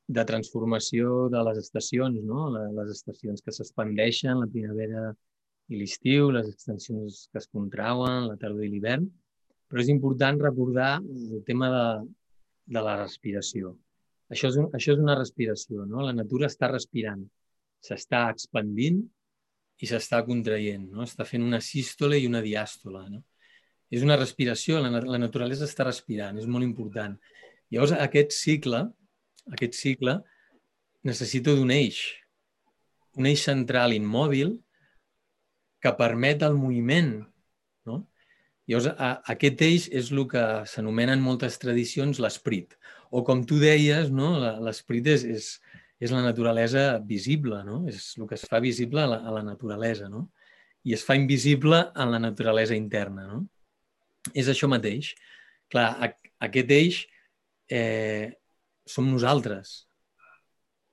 [0.08, 2.48] de transformació de les estacions, no?
[2.78, 5.12] les estacions que s'expandeixen, la primavera
[5.70, 9.06] i l'estiu, les extensions que es contrauen, la tardor i l'hivern,
[9.70, 11.86] però és important recordar el tema de,
[12.76, 13.76] de la respiració.
[14.32, 16.04] Això és, un, això és una respiració, no?
[16.06, 17.20] La natura està respirant,
[17.84, 19.02] s'està expandint
[19.82, 21.04] i s'està contraient, no?
[21.04, 23.22] Està fent una sístole i una diàstola, no?
[23.92, 27.18] És una respiració, la, la naturalesa està respirant, és molt important.
[27.72, 28.86] Llavors, aquest cicle,
[29.52, 30.16] aquest cicle
[31.04, 32.00] necessita d'un eix,
[33.20, 34.54] un eix central immòbil
[35.82, 37.12] que permet el moviment.
[37.88, 37.98] No?
[38.70, 42.78] Llavors, a, aquest eix és el que s'anomena en moltes tradicions l'esprit.
[43.12, 44.34] O com tu deies, no?
[44.64, 45.48] l'esprit és, és,
[46.00, 47.82] és la naturalesa visible, no?
[47.90, 50.08] és el que es fa visible a la, a la naturalesa.
[50.12, 50.26] No?
[50.88, 53.26] I es fa invisible en la naturalesa interna.
[53.28, 53.42] No?
[54.32, 55.12] És això mateix.
[55.72, 55.90] Clar,
[56.42, 57.02] aquest eix
[57.72, 58.32] eh,
[58.88, 59.82] som nosaltres.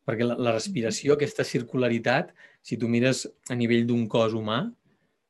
[0.07, 2.33] Perquè la, la respiració, aquesta circularitat,
[2.65, 4.63] si tu mires a nivell d'un cos humà,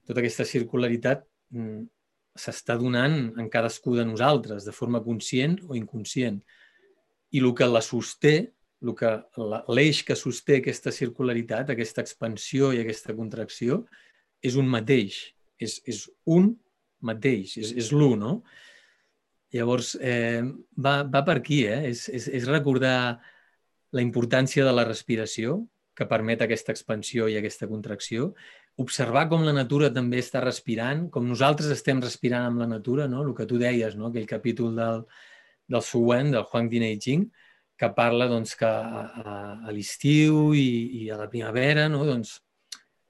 [0.09, 1.83] tota aquesta circularitat mm,
[2.39, 6.39] s'està donant en cadascú de nosaltres, de forma conscient o inconscient.
[7.31, 8.35] I el que la sosté,
[8.81, 9.11] el que
[9.69, 13.83] l'eix que sosté aquesta circularitat, aquesta expansió i aquesta contracció,
[14.41, 15.19] és un mateix,
[15.59, 16.53] és, és un
[17.05, 18.33] mateix, és, és l'un, no?
[19.53, 20.45] Llavors, eh,
[20.77, 21.81] va, va per aquí, eh?
[21.89, 23.19] És, és, és recordar
[23.91, 25.63] la importància de la respiració,
[25.99, 28.29] que permet aquesta expansió i aquesta contracció,
[28.79, 33.25] observar com la natura també està respirant, com nosaltres estem respirant amb la natura, no?
[33.25, 34.07] el que tu deies, no?
[34.07, 35.03] aquell capítol del,
[35.69, 37.27] del Suen, del Huang Dinei Jing,
[37.79, 39.03] que parla doncs, que a,
[39.63, 42.03] a l'estiu i, i a la primavera no?
[42.07, 42.39] doncs,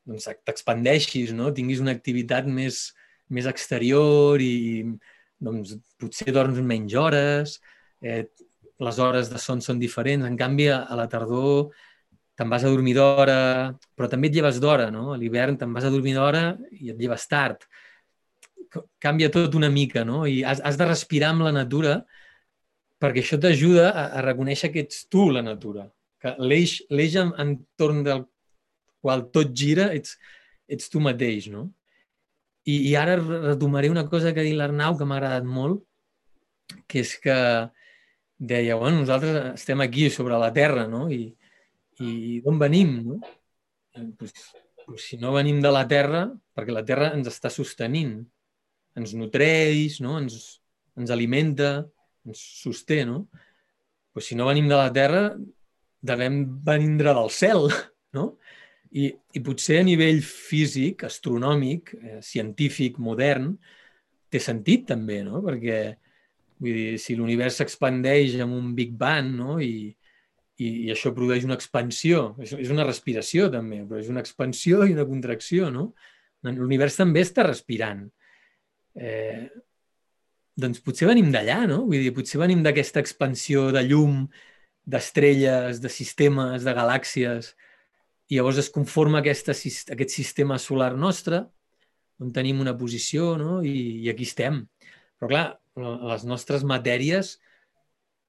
[0.06, 1.50] doncs t'expandeixis, no?
[1.56, 2.90] tinguis una activitat més,
[3.34, 4.86] més exterior i
[5.42, 7.58] doncs, potser dorms menys hores,
[8.04, 8.28] eh,
[8.80, 11.72] les hores de son són diferents, en canvi a, a la tardor
[12.40, 13.40] te'n vas a dormir d'hora,
[14.00, 15.10] però també et lleves d'hora, no?
[15.12, 16.44] A l'hivern te'n vas a dormir d'hora
[16.78, 17.66] i et lleves tard.
[19.04, 20.24] Canvia tot una mica, no?
[20.24, 21.98] I has, has de respirar amb la natura
[23.00, 25.88] perquè això t'ajuda a, a reconèixer que ets tu la natura,
[26.20, 28.26] que l'eix entorn del
[29.00, 30.18] qual tot gira ets,
[30.68, 31.70] ets tu mateix, no?
[32.68, 35.82] I, I ara retomaré una cosa que ha dit l'Arnau que m'ha agradat molt,
[36.92, 37.36] que és que
[38.40, 41.08] deia, bueno, nosaltres estem aquí sobre la Terra, no?
[41.10, 41.32] I,
[42.04, 43.20] i d'on venim, no?
[44.20, 44.36] Pues,
[44.86, 48.20] pues, si no venim de la Terra, perquè la Terra ens està sostenint,
[49.00, 50.18] ens nutreix, no?
[50.22, 50.60] ens,
[51.00, 51.88] ens alimenta,
[52.28, 53.28] ens sosté, no?
[54.14, 55.24] Pues si no venim de la Terra,
[56.02, 57.70] devem venir del cel,
[58.18, 58.32] no?
[58.90, 63.52] I, I potser a nivell físic, astronòmic, eh, científic, modern,
[64.30, 65.44] té sentit també, no?
[65.46, 65.80] Perquè
[66.60, 69.58] vull dir, si l'univers s'expandeix amb un Big Bang no?
[69.64, 69.90] I,
[70.60, 74.84] i, i això produeix una expansió, és, és una respiració també, però és una expansió
[74.86, 75.92] i una contracció, no?
[76.44, 78.06] L'univers també està respirant.
[78.96, 79.48] Eh,
[80.62, 81.84] doncs potser venim d'allà, no?
[81.88, 84.26] Vull dir, potser venim d'aquesta expansió de llum,
[84.90, 87.54] d'estrelles, de sistemes, de galàxies,
[88.30, 89.56] i llavors es conforma aquesta,
[89.96, 91.44] aquest sistema solar nostre,
[92.20, 93.60] on tenim una posició, no?
[93.66, 94.64] I, i aquí estem.
[95.20, 95.46] Però clar,
[96.12, 97.38] les nostres matèries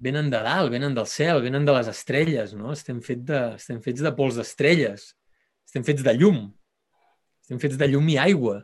[0.00, 2.72] venen de dalt, venen del cel, venen de les estrelles, no?
[2.72, 5.10] Estem, fet de, estem fets de pols d'estrelles,
[5.68, 6.46] estem fets de llum,
[7.44, 8.62] estem fets de llum i aigua.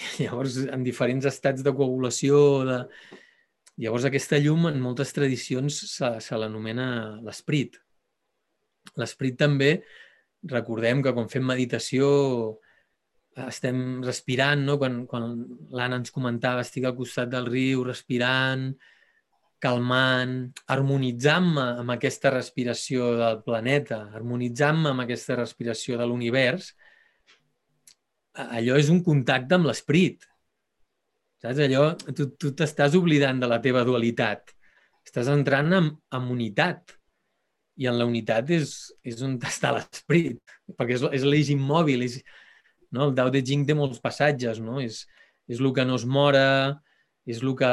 [0.22, 2.78] Llavors, en diferents estats de coagulació, de...
[3.80, 6.88] llavors aquesta llum en moltes tradicions se, se l'anomena
[7.24, 7.78] l'esperit.
[9.00, 9.74] L'esperit també
[10.50, 12.08] recordem que quan fem meditació
[13.46, 14.76] estem respirant, no?
[14.80, 15.28] Quan, quan
[15.76, 18.70] l'Anna ens comentava, estic al costat del riu, respirant,
[19.60, 20.34] calmant,
[20.72, 26.72] harmonitzant-me amb aquesta respiració del planeta, harmonitzant-me amb aquesta respiració de l'univers,
[28.34, 30.26] allò és un contacte amb l'esperit.
[31.40, 31.60] Saps?
[31.64, 34.52] Allò, tu, t'estàs oblidant de la teva dualitat.
[35.06, 36.96] Estàs entrant en, en unitat
[37.80, 38.74] i en la unitat és,
[39.06, 40.40] és on està l'esperit,
[40.76, 42.04] perquè és, és l'eix immòbil.
[42.04, 42.20] És,
[42.92, 43.08] no?
[43.08, 44.80] El Dao de Jing té molts passatges, no?
[44.84, 45.06] és,
[45.48, 46.80] és el que no es mora,
[47.26, 47.70] és el que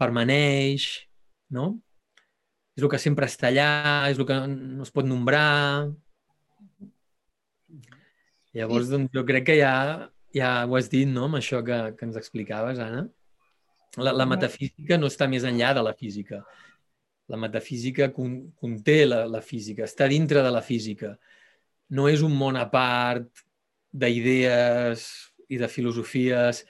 [0.00, 0.90] permaneix,
[1.54, 1.78] no?
[2.78, 3.70] és el que sempre està allà,
[4.12, 5.88] és el que no es pot nombrar.
[8.58, 9.74] Llavors, doncs, jo crec que ja,
[10.34, 13.06] ja ho has dit, no?, amb això que, que ens explicaves, Anna.
[13.98, 16.42] La, la metafísica no està més enllà de la física
[17.28, 21.12] la metafísica conté la, la física, està dintre de la física.
[21.92, 23.44] No és un món a part
[23.92, 25.04] d'idees
[25.52, 26.64] i de filosofies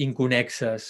[0.00, 0.88] inconexes.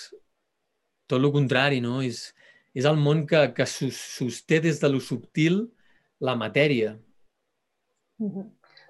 [1.11, 1.99] Tot el contrari, no?
[2.03, 2.31] És,
[2.79, 5.65] és el món que, que sosté des de lo subtil
[6.23, 6.95] la matèria.
[8.23, 8.47] Mm-hmm.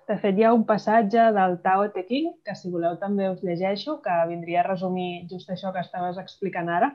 [0.06, 3.40] De fet, hi ha un passatge del Tao Te Ching, que si voleu també us
[3.42, 6.92] llegeixo, que vindria a resumir just això que estaves explicant ara,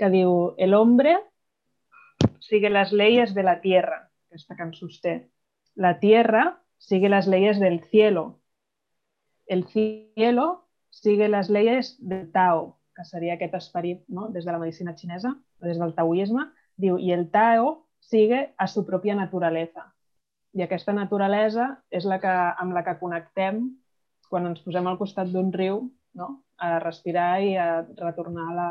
[0.00, 1.18] que diu El hombre
[2.40, 3.98] sigue las leyes de la tierra,
[4.30, 5.14] aquesta que ens sosté.
[5.74, 8.40] La tierra sigue las leyes del cielo.
[9.46, 14.28] El cielo sigue las leyes del Tao, que seria aquest esperit no?
[14.32, 16.48] des de la medicina xinesa, des del taoisme.
[16.80, 19.92] Diu, i el Tao sigue a su propia naturaleza.
[20.58, 23.62] I aquesta naturalesa és la que, amb la que connectem
[24.28, 25.84] quan ens posem al costat d'un riu
[26.18, 26.28] no?
[26.58, 27.68] a respirar i a
[28.00, 28.70] retornar a la,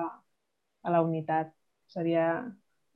[0.83, 1.53] a la unitat.
[1.87, 2.27] Seria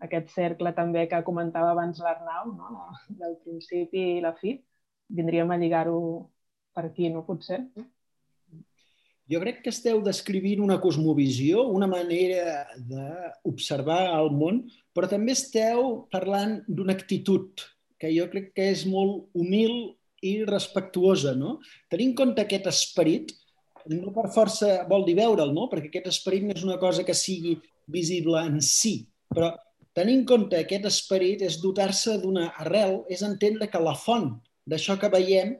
[0.03, 2.91] aquest cercle també que comentava abans l'Arnau, no?
[3.21, 4.57] del principi i la fi
[5.11, 5.97] vindríem a lligar-ho
[6.75, 7.23] per aquí, no?
[7.27, 7.63] Potser.
[9.31, 16.01] Jo crec que esteu descrivint una cosmovisió, una manera d'observar el món, però també esteu
[16.11, 17.63] parlant d'una actitud
[18.01, 19.93] que jo crec que és molt humil
[20.25, 21.35] i respectuosa.
[21.37, 21.59] No?
[21.91, 23.33] Tenir en compte aquest esperit,
[23.89, 25.67] no per força vol dir veure'l, no?
[25.69, 27.57] perquè aquest esperit no és una cosa que sigui
[27.91, 29.51] visible en si, però
[29.97, 34.33] tenir en compte aquest esperit és dotar-se d'una arrel, és entendre que la font
[34.69, 35.55] d'això que veiem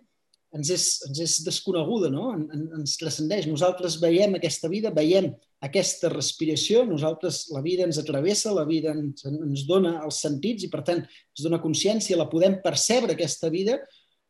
[0.55, 2.31] ens és, ens és desconeguda, no?
[2.35, 3.47] En, en, ens transcendeix.
[3.47, 5.31] Nosaltres veiem aquesta vida, veiem
[5.63, 10.71] aquesta respiració, nosaltres la vida ens atravessa, la vida ens, ens dona els sentits i
[10.73, 13.77] per tant ens dona consciència, la podem percebre aquesta vida,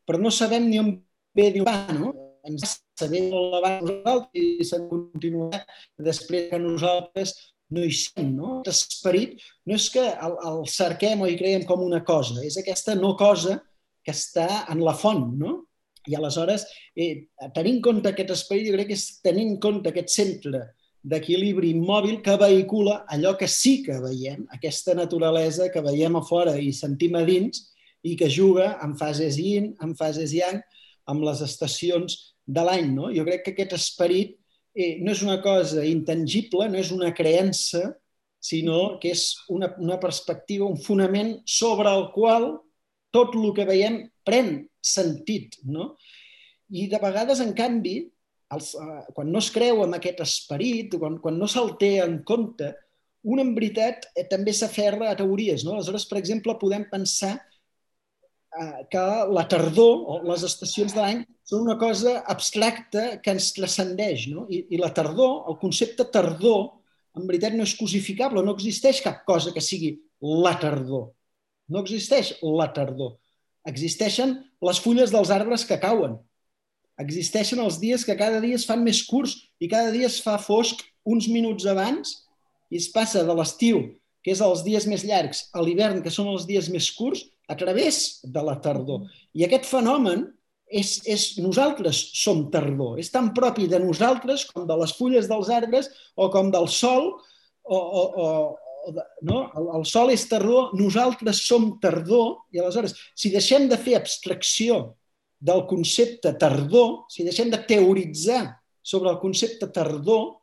[0.06, 0.94] però no sabem ni on
[1.38, 2.12] ve ni on va, no?
[2.48, 5.62] Ens saber molt abans nosaltres i se'n continuarà
[6.02, 7.34] després que nosaltres
[7.72, 8.54] no hi som, no?
[8.68, 12.98] L'esperit no és que el, el cerquem o hi creiem com una cosa, és aquesta
[13.00, 13.58] no cosa
[14.04, 15.60] que està en la font, no?
[16.08, 19.92] I aleshores, eh, tenint en compte aquest espai, jo crec que és tenint en compte
[19.92, 20.64] aquest centre
[21.02, 26.58] d'equilibri immòbil que vehicula allò que sí que veiem, aquesta naturalesa que veiem a fora
[26.58, 27.72] i sentim a dins
[28.04, 30.62] i que juga en fases yin, en fases yang,
[31.10, 32.92] amb les estacions de l'any.
[32.94, 33.10] No?
[33.14, 34.38] Jo crec que aquest esperit
[34.76, 37.92] eh, no és una cosa intangible, no és una creença,
[38.42, 42.56] sinó que és una, una perspectiva, un fonament sobre el qual
[43.14, 45.60] tot el que veiem pren sentit.
[45.64, 45.96] No?
[46.72, 47.98] I de vegades, en canvi,
[48.56, 52.20] els, uh, quan no es creu en aquest esperit, quan, quan no se'l té en
[52.28, 52.74] compte,
[53.32, 55.66] un en veritat eh, també s'aferra a teories.
[55.66, 55.76] No?
[55.76, 61.68] Aleshores, per exemple, podem pensar uh, que la tardor o les estacions de l'any són
[61.68, 64.28] una cosa abstracta que ens transcendeix.
[64.34, 64.48] No?
[64.50, 66.70] I, I la tardor, el concepte tardor,
[67.18, 69.98] en veritat no és cosificable, no existeix cap cosa que sigui
[70.44, 71.10] la tardor.
[71.72, 73.18] No existeix la tardor.
[73.70, 76.18] Existeixen les fulles dels arbres que cauen.
[77.02, 80.38] Existeixen els dies que cada dia es fan més curts i cada dia es fa
[80.42, 82.14] fosc uns minuts abans
[82.72, 83.82] i es passa de l'estiu,
[84.22, 87.58] que és els dies més llargs, a l'hivern, que són els dies més curts, a
[87.58, 89.10] través de la tardor.
[89.36, 90.28] I aquest fenomen
[90.72, 93.00] és, és nosaltres som tardor.
[93.02, 97.12] És tan propi de nosaltres com de les fulles dels arbres o com del sol
[97.12, 98.28] o, o, o,
[99.22, 99.44] no?
[99.58, 104.82] el, el sol és tardor, nosaltres som tardor, i aleshores, si deixem de fer abstracció
[105.42, 108.44] del concepte tardor, si deixem de teoritzar
[108.82, 110.38] sobre el concepte tardor,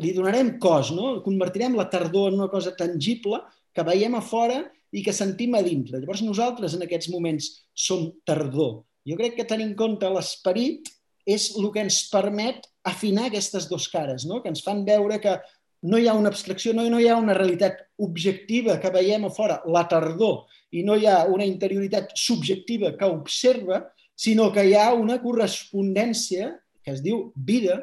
[0.00, 1.18] li donarem cos, no?
[1.24, 5.62] convertirem la tardor en una cosa tangible que veiem a fora i que sentim a
[5.64, 6.00] dintre.
[6.00, 8.82] Llavors nosaltres en aquests moments som tardor.
[9.08, 10.88] Jo crec que tenir en compte l'esperit
[11.28, 14.40] és el que ens permet afinar aquestes dues cares, no?
[14.42, 15.36] que ens fan veure que
[15.82, 19.32] no hi ha una abstracció, no, no hi ha una realitat objectiva que veiem a
[19.34, 23.82] fora, la tardor, i no hi ha una interioritat subjectiva que observa,
[24.14, 27.80] sinó que hi ha una correspondència que es diu vida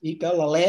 [0.00, 0.66] i que l'alè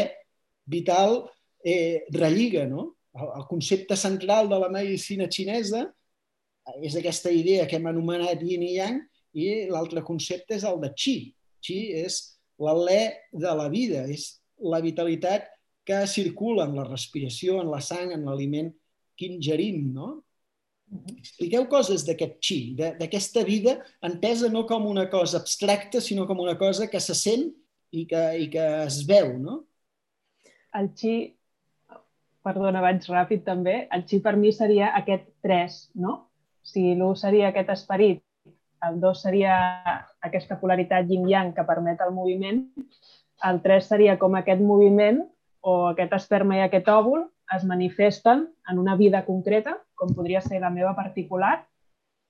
[0.70, 1.22] vital
[1.64, 2.66] eh, relliga.
[2.68, 2.92] No?
[3.16, 5.86] El, el concepte central de la medicina xinesa
[6.84, 9.00] és aquesta idea que hem anomenat yin i yang
[9.36, 11.16] i l'altre concepte és el de qi.
[11.64, 12.20] Qi és
[12.60, 15.48] l'alè de la vida, és la vitalitat
[15.84, 18.70] que circula en la respiració, en la sang, en l'aliment
[19.16, 20.08] que ingerim, no?
[21.14, 26.56] Expliqueu coses d'aquest xi, d'aquesta vida entesa no com una cosa abstracta, sinó com una
[26.58, 27.48] cosa que se sent
[27.94, 29.62] i que, i que es veu, no?
[30.74, 31.14] El xi,
[32.44, 36.30] perdona, vaig ràpid també, el xi per mi seria aquest tres, no?
[36.64, 38.22] Si l'un seria aquest esperit,
[38.84, 39.54] el dos seria
[40.24, 42.64] aquesta polaritat yin-yang que permet el moviment,
[43.44, 45.22] el tres seria com aquest moviment
[45.64, 47.22] o aquest esperma i aquest òvul
[47.54, 51.56] es manifesten en una vida concreta, com podria ser la meva particular,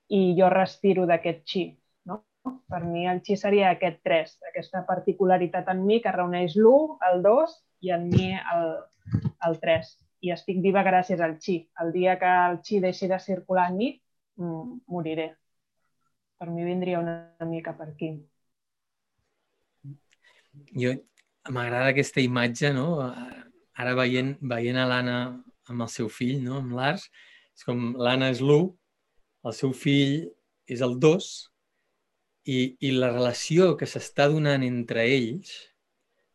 [0.09, 1.65] i jo respiro d'aquest xi.
[2.07, 2.21] No?
[2.71, 7.23] Per mi el xi seria aquest 3, aquesta particularitat en mi que reuneix l'1, el
[7.25, 7.57] 2
[7.89, 8.69] i en mi el,
[9.49, 9.95] el 3.
[10.25, 11.57] I estic viva gràcies al xi.
[11.83, 13.91] El dia que el xi deixi de circular en mi,
[14.39, 15.33] mm, moriré.
[16.39, 17.17] Per mi vindria una,
[17.49, 18.13] mica per aquí.
[20.79, 20.95] Jo
[21.51, 22.87] m'agrada aquesta imatge, no?
[23.75, 25.19] Ara veient, veient a l'Anna
[25.69, 26.61] amb el seu fill, no?
[26.61, 27.09] amb l'Ars,
[27.57, 28.69] és com l'Anna és l'1,
[29.49, 30.15] el seu fill
[30.71, 31.31] és el 2,
[32.45, 35.53] i, i la relació que s'està donant entre ells,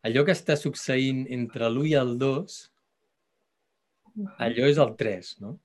[0.06, 2.60] allò que està succeint entre l'1 i el 2,
[4.46, 5.56] allò és el 3, no?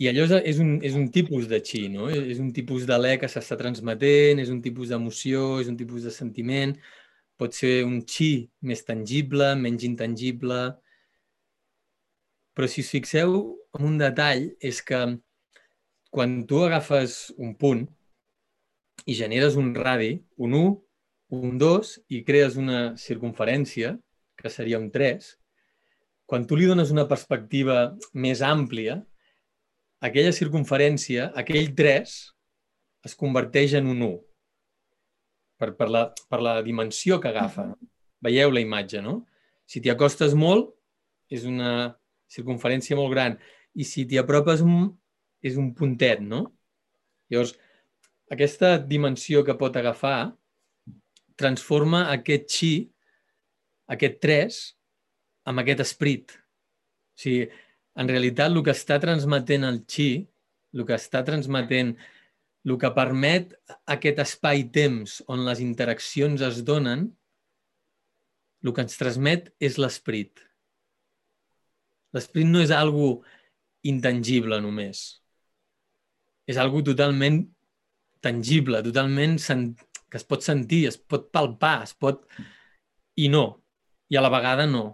[0.00, 2.08] I allò és, és, un, és un tipus de xi, no?
[2.08, 6.12] És un tipus d'alè que s'està transmetent, és un tipus d'emoció, és un tipus de
[6.14, 6.72] sentiment,
[7.40, 10.60] pot ser un xi més tangible, menys intangible,
[12.52, 13.36] però si us fixeu
[13.78, 15.00] en un detall és que
[16.12, 17.86] quan tu agafes un punt
[19.08, 20.72] i generes un radi, un 1,
[21.40, 23.94] un 2, i crees una circunferència,
[24.36, 25.30] que seria un 3,
[26.28, 28.98] quan tu li dones una perspectiva més àmplia,
[30.04, 32.16] aquella circunferència, aquell 3,
[33.08, 34.29] es converteix en un 1
[35.60, 37.68] per, per, la, per la dimensió que agafa.
[38.24, 39.20] Veieu la imatge, no?
[39.68, 40.72] Si t'hi acostes molt,
[41.30, 41.92] és una
[42.32, 43.36] circunferència molt gran.
[43.76, 44.88] I si t'hi apropes un,
[45.44, 46.46] és un puntet, no?
[47.30, 47.54] Llavors,
[48.32, 50.32] aquesta dimensió que pot agafar
[51.40, 52.74] transforma aquest xi,
[53.90, 54.60] aquest 3,
[55.50, 56.34] amb aquest esprit.
[56.34, 57.48] O sigui,
[58.00, 60.10] en realitat, el que està transmetent el xi,
[60.76, 61.94] el que està transmetent,
[62.66, 63.54] el que permet
[63.88, 67.08] aquest espai-temps on les interaccions es donen,
[68.60, 70.42] el que ens transmet és l'esperit.
[72.12, 73.22] L'esperit no és algo
[73.86, 75.22] intangible només.
[76.50, 77.40] És algo totalment
[78.20, 79.38] tangible, totalment
[80.10, 82.26] que es pot sentir, es pot palpar, es pot...
[83.20, 83.44] I no.
[84.10, 84.84] I a la vegada no.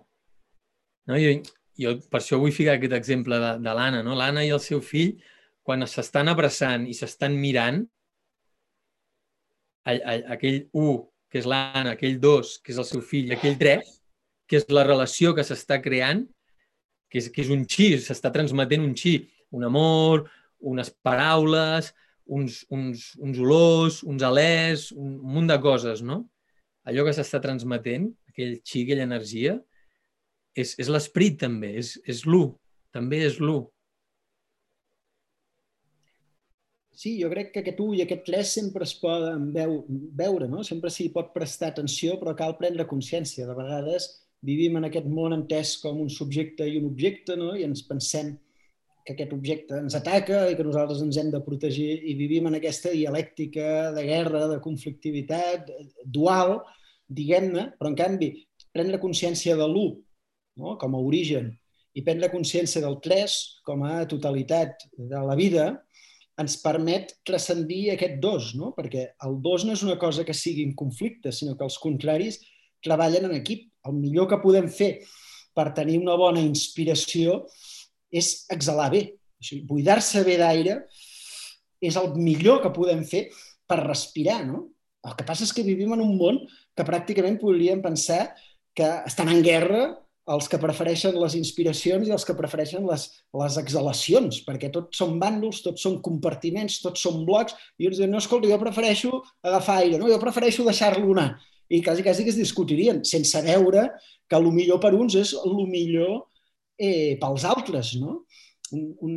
[1.08, 1.18] no?
[1.18, 1.32] Jo,
[1.80, 4.02] jo per això vull ficar aquest exemple de, de l'Anna.
[4.06, 4.14] No?
[4.18, 5.16] L'Anna i el seu fill,
[5.66, 7.82] quan s'estan abraçant i s'estan mirant,
[9.86, 10.96] aquell 1,
[11.30, 13.92] que és l'Anna, aquell 2, que és el seu fill, aquell 3,
[14.46, 16.24] que és la relació que s'està creant,
[17.10, 19.18] que és, que és un xi, s'està transmetent un xi,
[19.54, 20.26] un amor,
[20.72, 21.92] unes paraules,
[22.26, 26.24] uns, uns, uns olors, uns alers, un, un munt de coses, no?
[26.86, 29.56] Allò que s'està transmetent, aquell xi, aquella energia,
[30.56, 32.48] és, és l'esperit també, és, és l'u,
[32.94, 33.64] també és l'u.
[36.96, 39.82] Sí, jo crec que aquest 1 i aquest 3 sempre es poden veu,
[40.16, 40.62] veure, no?
[40.64, 43.44] sempre s'hi pot prestar atenció, però cal prendre consciència.
[43.44, 44.08] De vegades
[44.48, 47.52] vivim en aquest món entès com un subjecte i un objecte, no?
[47.52, 48.32] i ens pensem
[49.06, 52.56] que aquest objecte ens ataca i que nosaltres ens hem de protegir i vivim en
[52.58, 55.68] aquesta dialèctica de guerra, de conflictivitat,
[56.02, 56.58] dual,
[57.06, 58.32] diguem-ne, però en canvi
[58.72, 59.92] prendre consciència de l'1
[60.64, 60.78] no?
[60.80, 61.52] com a origen
[61.96, 63.36] i prendre consciència del 3
[63.68, 65.74] com a totalitat de la vida
[66.40, 68.72] ens permet transcendir aquest 2, no?
[68.76, 72.40] perquè el 2 no és una cosa que sigui en conflicte, sinó que els contraris
[72.84, 73.70] treballen en equip.
[73.86, 74.90] El millor que podem fer
[75.56, 77.44] per tenir una bona inspiració
[78.12, 79.02] és exhalar bé.
[79.40, 80.80] O sigui, buidar-se bé d'aire
[81.80, 83.26] és el millor que podem fer
[83.68, 84.66] per respirar, no?
[85.06, 86.40] El que passa és que vivim en un món
[86.76, 88.34] que pràcticament podríem pensar
[88.76, 89.84] que estan en guerra
[90.34, 93.04] els que prefereixen les inspiracions i els que prefereixen les,
[93.40, 98.10] les exhalacions, perquè tots són bàndols, tots són compartiments, tots són blocs, i uns diuen,
[98.10, 99.12] no, escolta, jo prefereixo
[99.46, 101.30] agafar aire, no, jo prefereixo deixar-lo anar
[101.68, 103.88] i quasi, quasi que es discutirien, sense veure
[104.28, 106.26] que el millor per uns és el millor
[106.78, 107.94] eh, pels altres.
[108.00, 108.22] No?
[108.74, 109.16] Un, un,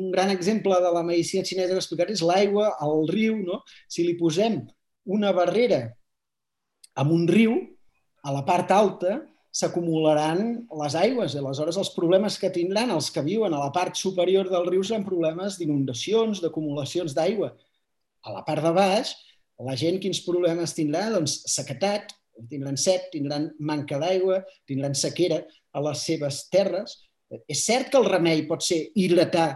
[0.00, 3.36] un gran exemple de la medicina xinesa que explicat és l'aigua al riu.
[3.44, 3.62] No?
[3.88, 4.62] Si li posem
[5.04, 5.86] una barrera
[7.00, 7.58] amb un riu,
[8.24, 9.18] a la part alta
[9.54, 10.40] s'acumularan
[10.80, 14.50] les aigües i aleshores els problemes que tindran els que viuen a la part superior
[14.50, 17.52] del riu seran problemes d'inundacions, d'acumulacions d'aigua.
[18.24, 19.14] A la part de baix
[19.62, 21.06] la gent quins problemes tindrà?
[21.14, 22.10] Doncs sequetat,
[22.50, 26.98] tindran set, tindran manca d'aigua, tindran sequera a les seves terres.
[27.50, 29.52] És cert que el remei pot ser hidratar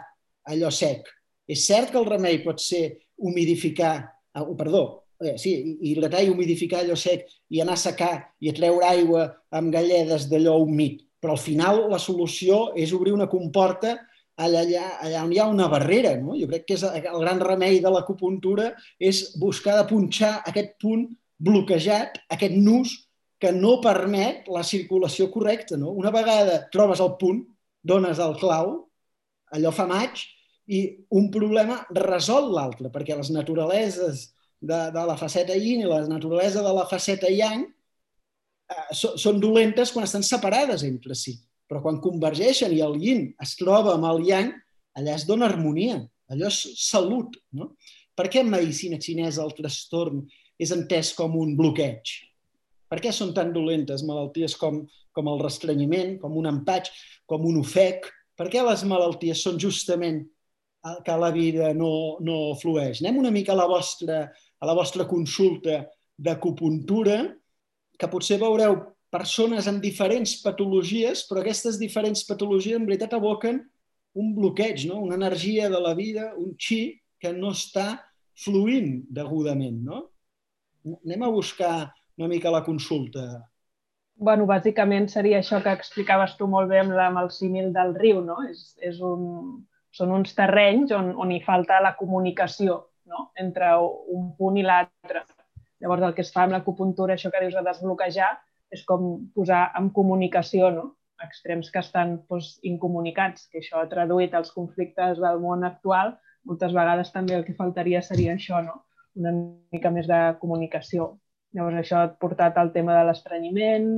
[0.48, 1.08] allò sec.
[1.48, 4.06] És cert que el remei pot ser humidificar,
[4.38, 4.84] oh, perdó,
[5.20, 5.52] eh, sí,
[5.82, 10.28] hidratar i humidificar allò sec i anar a secar i a treure aigua amb galledes
[10.30, 11.04] d'allò humit.
[11.18, 13.96] Però al final la solució és obrir una comporta
[14.38, 16.14] allà, allà, allà on hi ha una barrera.
[16.20, 16.36] No?
[16.38, 21.08] Jo crec que és el gran remei de l'acupuntura és buscar de punxar aquest punt
[21.38, 22.94] bloquejat, aquest nus
[23.38, 25.78] que no permet la circulació correcta.
[25.78, 25.90] No?
[25.90, 27.44] Una vegada trobes el punt,
[27.82, 28.74] dones el clau,
[29.54, 30.22] allò fa maig,
[30.68, 30.82] i
[31.16, 34.26] un problema resol l'altre, perquè les naturaleses
[34.60, 39.40] de, de la faceta yin i la naturalesa de la faceta yang eh, so, són
[39.40, 41.36] dolentes quan estan separades entre si.
[41.68, 44.54] Però quan convergeixen i el yin es troba amb el yang,
[44.98, 46.00] allà es dona harmonia,
[46.32, 47.36] allò és salut.
[47.52, 47.74] No?
[48.16, 50.24] Per què en medicina xinesa el trastorn
[50.58, 52.16] és entès com un bloqueig?
[52.88, 54.80] Per què són tan dolentes malalties com,
[55.12, 56.90] com el restrenyiment, com un empatx,
[57.28, 58.08] com un ofec?
[58.38, 60.22] Per què les malalties són justament
[61.04, 63.02] que la vida no, no flueix?
[63.02, 64.22] Anem una mica a la vostra,
[64.58, 65.84] a la vostra consulta
[66.18, 67.22] d'acupuntura,
[67.98, 68.78] que potser veureu
[69.10, 73.62] persones amb diferents patologies, però aquestes diferents patologies en veritat aboquen
[74.18, 75.00] un bloqueig, no?
[75.04, 77.88] una energia de la vida, un xi que no està
[78.38, 79.78] fluint degudament.
[79.86, 80.02] No?
[81.04, 81.88] Anem a buscar
[82.18, 83.44] una mica la consulta.
[84.18, 87.92] bueno, bàsicament seria això que explicaves tu molt bé amb, la, amb el símil del
[87.94, 88.40] riu, no?
[88.50, 89.62] És, és un,
[89.94, 93.30] són uns terrenys on, on hi falta la comunicació no?
[93.36, 93.72] entre
[94.14, 95.24] un punt i l'altre.
[95.80, 98.30] Llavors, el que es fa amb l'acupuntura, això que dius de desbloquejar,
[98.74, 100.86] és com posar en comunicació no?
[101.24, 106.14] extrems que estan doncs, incomunicats, que això ha traduït als conflictes del món actual,
[106.46, 108.82] moltes vegades també el que faltaria seria això, no?
[109.18, 109.32] una
[109.74, 111.16] mica més de comunicació.
[111.56, 113.88] Llavors això ha portat al tema de l'estrenyiment,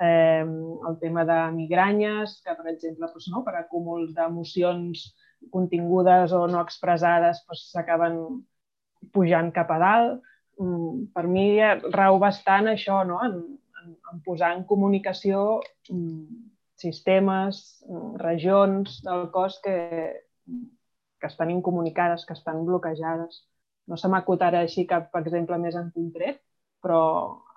[0.00, 5.08] eh, el tema de migranyes, que per exemple doncs, no, per acúmuls d'emocions
[5.54, 8.46] contingudes o no expressades s'acaben doncs,
[9.12, 10.22] pujant cap a dalt.
[10.58, 11.48] Mm, per mi
[11.94, 13.20] rau bastant això, no?
[13.24, 13.36] en,
[13.82, 19.76] en, en posar en comunicació mm, sistemes, mm, regions del cos que,
[21.20, 23.44] que estan incomunicades, que estan bloquejades.
[23.86, 26.42] No se m'acut ara així cap exemple més en concret,
[26.82, 27.02] però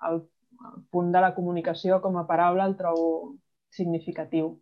[0.08, 0.22] el,
[0.70, 3.38] el punt de la comunicació com a paraula el trobo
[3.74, 4.54] significatiu.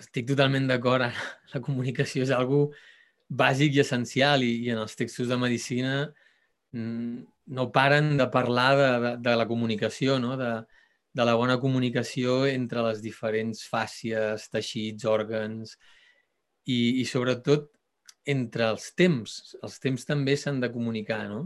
[0.00, 1.06] Estic totalment d'acord.
[1.54, 2.72] La comunicació és algo
[3.42, 5.94] bàsic i essencial i, i en els textos de medicina
[6.72, 7.18] mm,
[7.56, 10.36] no paren de parlar de, de, de la comunicació, no?
[10.40, 10.52] de,
[11.14, 15.76] de la bona comunicació entre les diferents fàcies, teixits, òrgans
[16.66, 17.70] i, i sobretot
[18.26, 19.36] entre els temps.
[19.62, 21.44] Els temps també s'han de comunicar, no?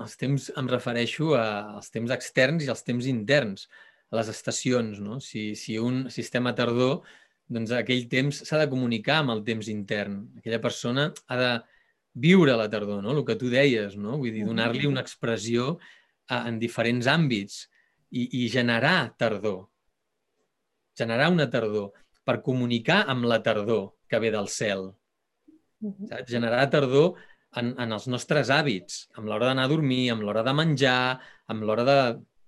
[0.00, 3.66] Els temps em refereixo als temps externs i als temps interns,
[4.12, 5.18] a les estacions, no?
[5.20, 7.02] Si, si un sistema tardor,
[7.46, 10.18] doncs aquell temps s'ha de comunicar amb el temps intern.
[10.40, 11.52] Aquella persona ha de
[12.26, 13.12] viure la tardor, no?
[13.12, 14.16] el que tu deies, no?
[14.18, 15.76] vull dir, donar-li una expressió
[16.28, 17.66] a, en diferents àmbits
[18.10, 19.66] i, i generar tardor.
[20.96, 21.92] Generar una tardor
[22.26, 24.88] per comunicar amb la tardor que ve del cel.
[25.82, 26.30] Saps?
[26.30, 27.14] Generar tardor
[27.60, 31.20] en, en els nostres hàbits, amb l'hora d'anar a dormir, amb l'hora de menjar,
[31.52, 32.00] amb l'hora de,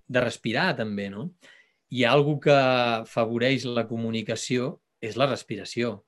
[0.09, 1.29] de respirar també, no?
[1.95, 2.57] Hi ha alguna que
[3.05, 5.99] afavoreix la comunicació, és la respiració.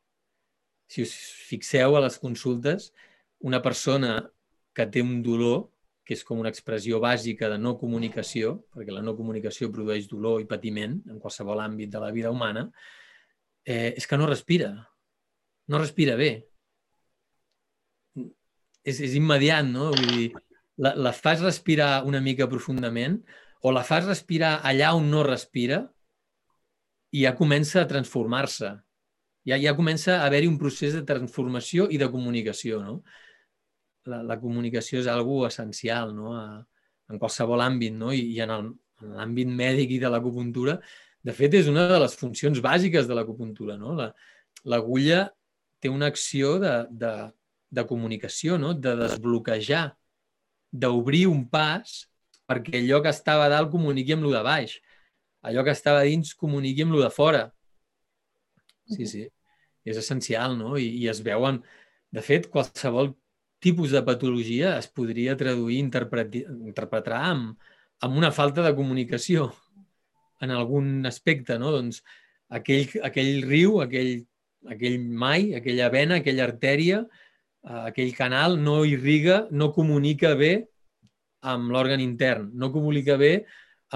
[0.91, 1.15] Si us
[1.49, 2.91] fixeu a les consultes,
[3.47, 4.17] una persona
[4.75, 5.69] que té un dolor,
[6.05, 10.41] que és com una expressió bàsica de no comunicació, perquè la no comunicació produeix dolor
[10.43, 12.67] i patiment en qualsevol àmbit de la vida humana,
[13.65, 14.73] eh, és que no respira.
[15.71, 16.33] No respira bé.
[18.83, 19.93] És, és immediat, no?
[19.95, 20.29] Vull dir,
[20.81, 23.21] la, la fas respirar una mica profundament
[23.63, 25.85] o la fas respirar allà on no respira
[27.13, 28.75] i ja comença a transformar-se.
[29.49, 33.01] Ja, ja comença a haver-hi un procés de transformació i de comunicació, no?
[34.09, 36.35] la, la comunicació és algo essencial no?
[36.37, 36.45] a,
[37.11, 38.13] en qualsevol àmbit no?
[38.17, 40.79] i, i en l'àmbit mèdic i de l'acupuntura,
[41.25, 43.77] de fet, és una de les funcions bàsiques de l'acupuntura.
[43.81, 43.97] No?
[44.69, 45.31] L'agulla la,
[45.81, 47.15] té una acció de, de,
[47.71, 48.75] de comunicació, no?
[48.75, 49.89] de desbloquejar,
[50.71, 52.05] d'obrir un pas
[52.51, 54.77] perquè allò que estava dalt comuniqui amb lo de baix,
[55.47, 57.45] allò que estava dins comuniqui amb lo de fora.
[58.91, 59.27] Sí, sí,
[59.87, 60.77] és essencial, no?
[60.79, 61.63] I, i es veuen...
[62.11, 63.13] De fet, qualsevol
[63.63, 67.53] tipus de patologia es podria traduir, interpretar amb,
[68.03, 69.45] amb una falta de comunicació
[70.43, 71.71] en algun aspecte, no?
[71.77, 72.01] Doncs
[72.59, 74.25] aquell, aquell riu, aquell,
[74.75, 80.55] aquell mai, aquella vena, aquella artèria, eh, aquell canal no irriga, no comunica bé
[81.41, 83.45] amb l'òrgan intern, no comunica bé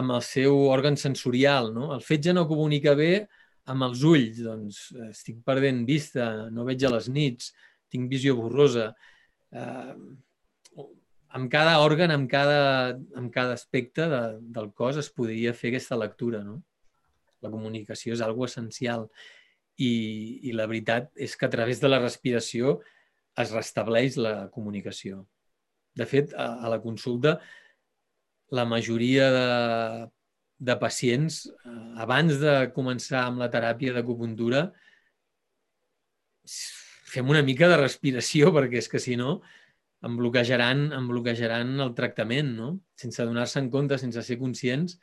[0.00, 1.72] amb el seu òrgan sensorial.
[1.74, 1.92] No?
[1.94, 3.26] El fetge no comunica bé
[3.70, 7.52] amb els ulls, doncs estic perdent vista, no veig a les nits,
[7.92, 8.90] tinc visió borrosa
[9.54, 9.94] eh,
[11.34, 14.22] amb cada òrgan, amb cada, amb cada aspecte de,
[14.54, 16.42] del cos es podria fer aquesta lectura.
[16.46, 16.60] No?
[17.42, 19.08] La comunicació és algo essencial
[19.74, 19.90] i,
[20.46, 22.78] i la veritat és que a través de la respiració
[23.40, 25.24] es restableix la comunicació.
[25.94, 27.38] De fet, a, a la consulta,
[28.54, 29.48] la majoria de,
[30.70, 34.68] de pacients, eh, abans de començar amb la teràpia d'acupuntura,
[37.14, 39.40] fem una mica de respiració, perquè és que si no
[40.04, 42.70] em bloquejaran, em bloquejaran el tractament, no?
[43.00, 44.98] Sense donar-se en compte, sense ser conscients,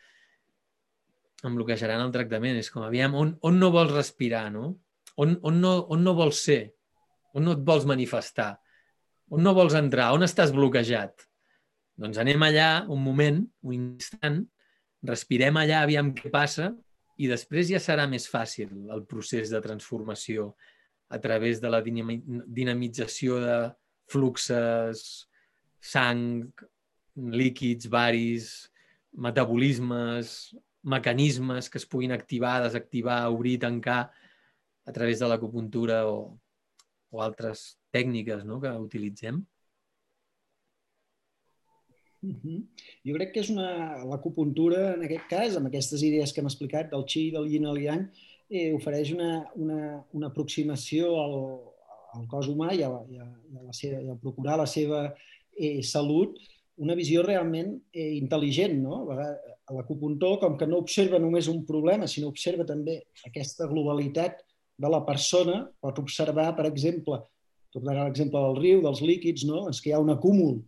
[1.47, 2.59] em bloquejaran el tractament.
[2.61, 4.75] És com, aviam, on, on no vols respirar, no?
[5.17, 6.61] On, on, no, on no vols ser?
[7.33, 8.53] On no et vols manifestar?
[9.33, 10.11] On no vols entrar?
[10.13, 11.25] On estàs bloquejat?
[12.01, 14.39] Doncs anem allà un moment, un instant,
[15.05, 16.71] respirem allà, aviam què passa,
[17.21, 20.51] i després ja serà més fàcil el procés de transformació
[21.11, 23.57] a través de la dinamització de
[24.09, 25.03] fluxes,
[25.93, 26.49] sang,
[27.15, 28.49] líquids, varis,
[29.11, 34.05] metabolismes, mecanismes que es puguin activar, desactivar, obrir, tancar
[34.87, 36.39] a través de l'acupuntura o,
[37.11, 38.61] o altres tècniques no?
[38.63, 39.43] que utilitzem.
[42.21, 42.63] Uh -huh.
[43.03, 44.03] Jo crec que és una...
[44.05, 47.81] L'acupuntura, en aquest cas, amb aquestes idees que hem explicat, del Qi, del Yin al
[47.81, 48.11] Yang,
[48.49, 51.35] eh, ofereix una, una, una aproximació al,
[52.13, 54.67] al cos humà i a, i a, i a, la seva, i a procurar la
[54.67, 55.15] seva
[55.57, 56.37] eh, salut,
[56.77, 58.77] una visió realment eh, intel·ligent.
[58.81, 59.03] No?
[59.71, 64.43] L'acupuntor, com que no observa només un problema, sinó observa també aquesta globalitat
[64.81, 67.21] de la persona, pot observar, per exemple,
[67.71, 69.69] tornarà a l'exemple del riu, dels líquids, no?
[69.69, 70.59] és que hi ha un acúmul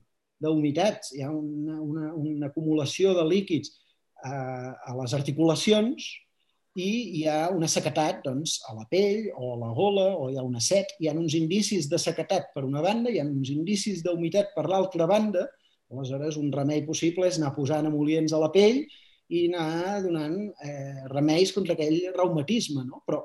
[0.44, 3.74] d'humitats, hi ha una, una, una acumulació de líquids
[4.24, 4.36] a,
[4.90, 6.12] a les articulacions
[6.74, 6.90] i
[7.20, 10.46] hi ha una sequetat doncs, a la pell o a la gola o hi ha
[10.46, 10.96] una set.
[11.00, 14.66] Hi ha uns indicis de sequetat per una banda, hi ha uns indicis d'humitat per
[14.70, 15.46] l'altra banda.
[15.94, 18.82] Aleshores, un remei possible és anar posant emolients a la pell
[19.34, 22.88] i anar donant eh, remeis contra aquell reumatisme.
[22.90, 23.04] No?
[23.06, 23.22] Però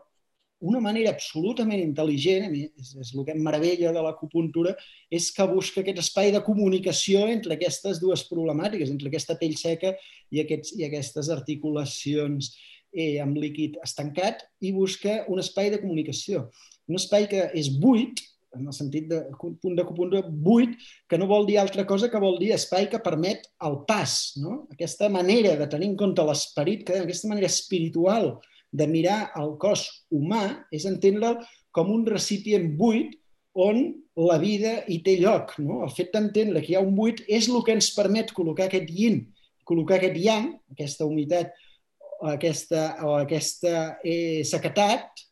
[0.60, 4.74] una manera absolutament intel·ligent, és, és el que em meravella de l'acupuntura,
[5.10, 9.94] és que busca aquest espai de comunicació entre aquestes dues problemàtiques, entre aquesta pell seca
[10.30, 12.56] i, aquests, i aquestes articulacions
[12.92, 16.48] eh, amb líquid estancat, i busca un espai de comunicació.
[16.88, 18.24] Un espai que és buit,
[18.56, 20.74] en el sentit de punt d'acupuntura buit,
[21.06, 24.64] que no vol dir altra cosa que vol dir espai que permet el pas, no?
[24.72, 28.38] aquesta manera de tenir en compte l'esperit, que aquesta manera espiritual
[28.70, 30.42] de mirar el cos humà
[30.74, 31.40] és entendre'l
[31.72, 33.14] com un recipient buit
[33.58, 33.80] on
[34.18, 35.54] la vida hi té lloc.
[35.62, 35.82] No?
[35.86, 38.90] El fet d'entendre que hi ha un buit és el que ens permet col·locar aquest
[38.94, 39.22] yin,
[39.68, 41.54] col·locar aquest yang, aquesta humitat
[42.18, 45.24] o aquesta, o aquesta eh, sequetat,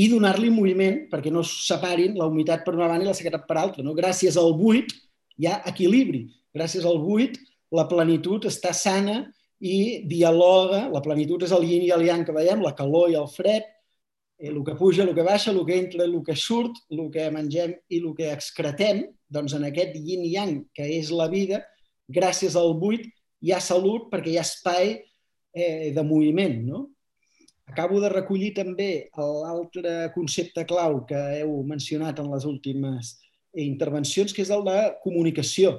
[0.00, 3.58] i donar-li moviment perquè no separin la humitat per una banda i la sequetat per
[3.60, 3.84] altra.
[3.84, 3.94] No?
[3.96, 4.94] Gràcies al buit
[5.36, 6.24] hi ha equilibri.
[6.56, 7.36] Gràcies al buit
[7.74, 9.22] la plenitud està sana
[9.60, 13.18] i dialoga, la plenitud és el yin i el yang que veiem, la calor i
[13.20, 13.66] el fred,
[14.38, 17.28] eh, el que puja, el que baixa, el que entra, el que surt, el que
[17.30, 21.60] mengem i el que excretem, doncs en aquest yin i yang que és la vida,
[22.08, 23.04] gràcies al buit
[23.40, 26.56] hi ha salut perquè hi ha espai eh, de moviment.
[26.64, 26.86] No?
[27.70, 33.18] Acabo de recollir també l'altre concepte clau que heu mencionat en les últimes
[33.54, 35.76] intervencions, que és el de comunicació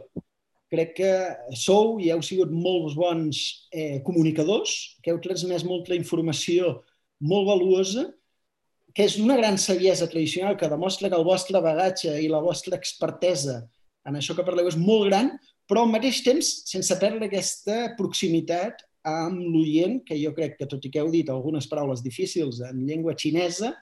[0.72, 1.12] crec que
[1.60, 3.42] sou i heu sigut molts bons
[3.76, 6.78] eh, comunicadors, que heu transmès molta informació
[7.20, 8.08] molt valuosa,
[8.96, 12.80] que és una gran saviesa tradicional que demostra que el vostre bagatge i la vostra
[12.80, 13.62] expertesa
[14.08, 15.30] en això que parleu és molt gran,
[15.70, 20.84] però al mateix temps sense perdre aquesta proximitat amb l'oient, que jo crec que tot
[20.86, 23.74] i que heu dit algunes paraules difícils en llengua xinesa,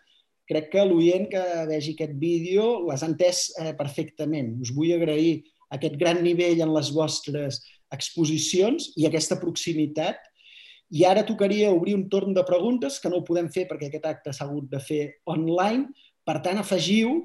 [0.50, 4.56] crec que l'oient que vegi aquest vídeo les ha entès eh, perfectament.
[4.64, 5.44] Us vull agrair
[5.76, 7.62] aquest gran nivell en les vostres
[7.94, 10.20] exposicions i aquesta proximitat.
[10.90, 14.08] I ara tocaria obrir un torn de preguntes, que no ho podem fer perquè aquest
[14.10, 15.90] acte s'ha hagut de fer online.
[16.26, 17.20] Per tant, afegiu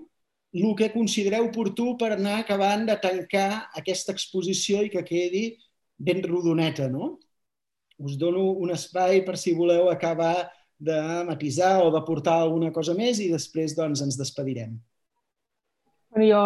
[0.54, 5.46] el que considereu oportú per anar acabant de tancar aquesta exposició i que quedi
[5.98, 6.88] ben rodoneta.
[6.92, 7.16] No?
[7.98, 12.94] Us dono un espai per si voleu acabar de matisar o de portar alguna cosa
[12.94, 14.76] més i després doncs, ens despedirem.
[16.14, 16.44] Jo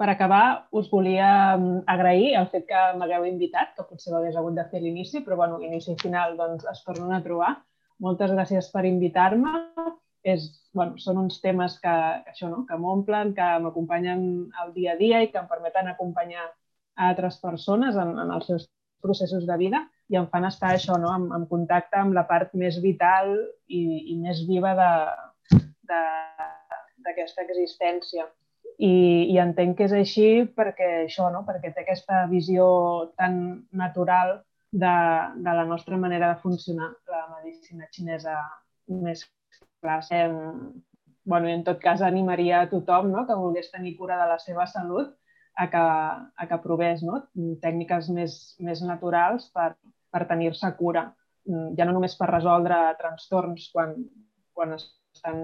[0.00, 4.38] per acabar, us volia mm, agrair el fet que m'hagueu invitat, que potser ho hagués
[4.40, 7.50] hagut de fer l'inici, però bueno, inici i final doncs, es tornen a trobar.
[8.00, 9.52] Moltes gràcies per invitar-me.
[10.24, 10.46] És,
[10.76, 11.92] bueno, són uns temes que,
[12.24, 12.62] que això, no?
[12.68, 14.24] que m'omplen, que m'acompanyen
[14.64, 18.48] al dia a dia i que em permeten acompanyar a altres persones en, en els
[18.48, 18.66] seus
[19.04, 21.12] processos de vida i em fan estar això, no?
[21.12, 23.36] en, en contacte amb la part més vital
[23.68, 24.72] i, i més viva
[25.92, 28.28] d'aquesta existència
[28.80, 28.92] i,
[29.28, 31.42] i entenc que és així perquè això, no?
[31.48, 32.66] perquè té aquesta visió
[33.20, 33.34] tan
[33.76, 34.38] natural
[34.72, 34.94] de,
[35.44, 38.38] de la nostra manera de funcionar, la medicina xinesa
[38.88, 39.26] més
[39.82, 40.30] clàssica.
[41.24, 43.26] bueno, en tot cas, animaria a tothom no?
[43.26, 45.12] que volgués tenir cura de la seva salut
[45.56, 45.84] a que,
[46.42, 47.20] a que provés no?
[47.60, 49.74] tècniques més, més naturals per,
[50.10, 51.10] per tenir-se cura.
[51.76, 53.94] Ja no només per resoldre trastorns quan,
[54.56, 55.40] quan es estan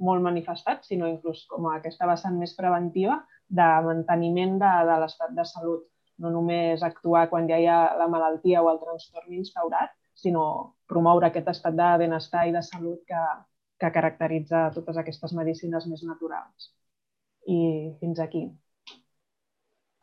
[0.00, 5.34] molt manifestats, sinó inclús com a aquesta vessant més preventiva de manteniment de, de l'estat
[5.36, 5.86] de salut.
[6.20, 11.30] No només actuar quan ja hi ha la malaltia o el trastorn instaurat, sinó promoure
[11.30, 13.22] aquest estat de benestar i de salut que,
[13.80, 16.72] que caracteritza totes aquestes medicines més naturals.
[17.48, 17.60] I
[18.02, 18.44] fins aquí.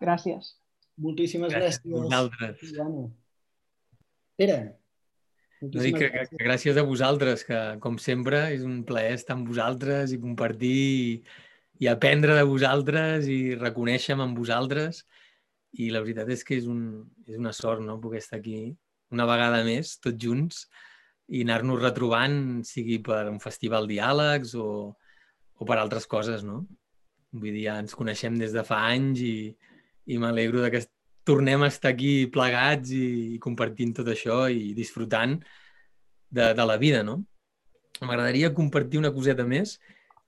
[0.01, 0.55] Gràcies.
[0.97, 1.83] Moltíssimes gràcies.
[1.85, 1.93] gràcies.
[1.93, 3.13] Vosaltres.
[4.37, 4.57] Pere,
[5.61, 9.37] no dic que, que, que gràcies a vosaltres, que com sempre és un plaer estar
[9.37, 11.13] amb vosaltres i compartir i,
[11.81, 15.05] i aprendre de vosaltres i reconèixer amb vosaltres.
[15.77, 17.99] I la veritat és que és, un, és una sort no?
[18.01, 18.71] poder estar aquí
[19.13, 20.65] una vegada més, tots junts,
[21.27, 24.67] i anar-nos retrobant, sigui per un festival diàlegs o,
[25.57, 26.61] o per altres coses, no?
[27.35, 29.37] Vull dir, ja ens coneixem des de fa anys i,
[30.07, 30.83] i m'alegro que
[31.27, 35.35] tornem a estar aquí plegats i, i compartint tot això i disfrutant
[36.29, 37.19] de, de la vida, no?
[38.01, 39.77] M'agradaria compartir una coseta més,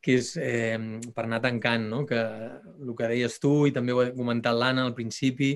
[0.01, 0.77] que és eh,
[1.15, 2.05] per anar tancant, no?
[2.07, 5.53] que el que deies tu i també ho ha comentat l'Anna al principi,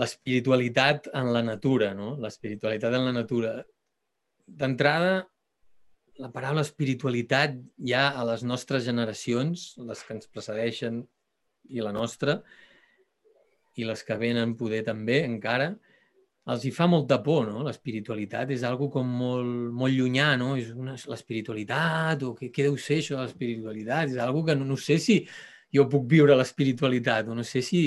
[0.00, 2.14] l'espiritualitat en la natura, no?
[2.20, 3.52] l'espiritualitat en la natura.
[4.48, 5.20] D'entrada,
[6.22, 11.02] la paraula espiritualitat ja a les nostres generacions, les que ens precedeixen
[11.68, 12.40] i la nostra,
[13.80, 15.72] i les que venen poder també encara,
[16.52, 17.62] els hi fa molta por, no?
[17.66, 19.48] L'espiritualitat és algo com molt,
[19.78, 20.56] molt llunyà, no?
[20.58, 24.10] És una, l'espiritualitat, o què, què deu ser això de l'espiritualitat?
[24.10, 25.20] És algo que no, no sé si
[25.72, 27.84] jo puc viure l'espiritualitat, o no sé si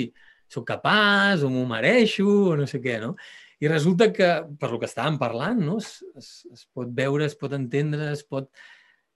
[0.48, 3.14] sóc capaç, o m'ho mereixo, o no sé què, no?
[3.60, 4.30] I resulta que,
[4.60, 5.78] per lo que estàvem parlant, no?
[5.80, 8.50] es, es, es pot veure, es pot entendre, es pot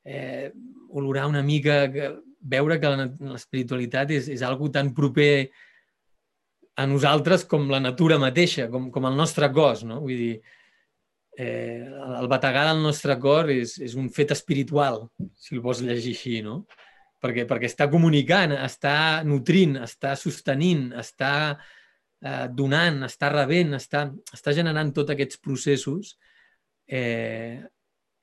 [0.05, 0.51] eh,
[0.97, 2.09] olorar una mica, que,
[2.41, 5.51] veure que l'espiritualitat és, és algo tan proper
[6.81, 10.01] a nosaltres com la natura mateixa, com, com el nostre cos, no?
[10.05, 10.35] Vull dir,
[11.37, 11.83] eh,
[12.21, 15.03] el bategar del nostre cor és, és un fet espiritual,
[15.37, 16.63] si el vols llegir així, no?
[17.21, 18.95] Perquè, perquè està comunicant, està
[19.29, 26.15] nutrint, està sostenint, està eh, donant, està rebent, està, està generant tots aquests processos
[26.89, 27.61] eh,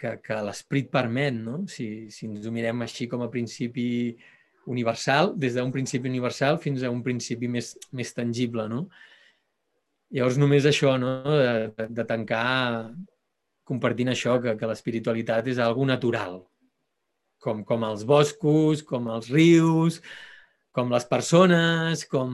[0.01, 1.61] que, que l'esperit permet, no?
[1.69, 3.87] Si, si ens ho mirem així com a principi
[4.67, 8.87] universal, des d'un principi universal fins a un principi més, més tangible, no?
[10.13, 11.19] Llavors, només això, no?
[11.27, 12.47] De, de tancar
[13.67, 16.39] compartint això, que, que l'espiritualitat és algo natural,
[17.43, 19.99] com, com els boscos, com els rius,
[20.75, 22.31] com les persones, com,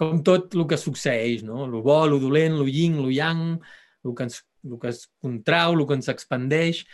[0.00, 1.66] com tot el que succeeix, no?
[1.68, 3.58] Lo bo, lo dolent, lo yin, lo yang,
[4.06, 6.84] el que, ens, el que es contrau, el que ens expandeix.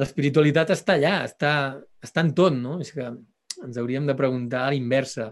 [0.00, 1.52] L'espiritualitat està allà, està,
[2.04, 2.78] està en tot, no?
[2.84, 3.08] És que
[3.64, 5.30] ens hauríem de preguntar a l'inversa.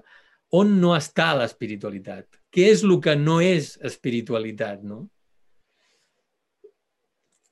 [0.59, 2.27] On no està l'espiritualitat?
[2.55, 5.07] Què és el que no és espiritualitat, no?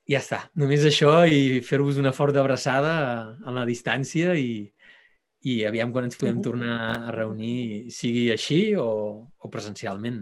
[0.07, 2.93] Ja està, només això i fer-vos una forta abraçada
[3.43, 4.63] a la distància i,
[5.43, 8.87] i aviam quan ens podem tornar a reunir, sigui així o,
[9.27, 10.21] o presencialment.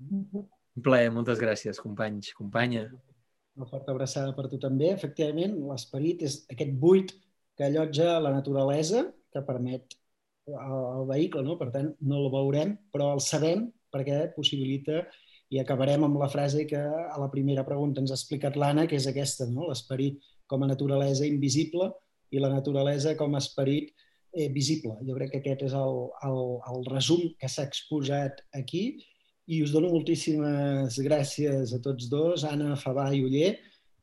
[0.00, 2.86] Un plaer, moltes gràcies, companys, companya.
[3.58, 4.94] Una forta abraçada per tu també.
[4.94, 7.12] Efectivament, l'esperit és aquest buit
[7.58, 9.04] que allotja la naturalesa
[9.38, 9.96] que permet
[10.48, 11.56] el vehicle, no?
[11.60, 15.04] per tant no el veurem, però el sabem perquè possibilita
[15.52, 18.98] i acabarem amb la frase que a la primera pregunta ens ha explicat l'Anna, que
[18.98, 19.68] és aquesta, no?
[19.68, 21.90] l'esperit com a naturalesa invisible
[22.32, 23.94] i la naturalesa com a esperit
[24.32, 24.96] eh, visible.
[25.06, 28.84] Jo crec que aquest és el, el, el resum que s'ha exposat aquí
[29.48, 33.54] i us dono moltíssimes gràcies a tots dos, Anna Fabà i Uller,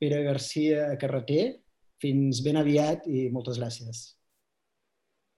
[0.01, 1.59] Pere Garcia Carreter.
[2.01, 4.14] Fins ben aviat i moltes gràcies.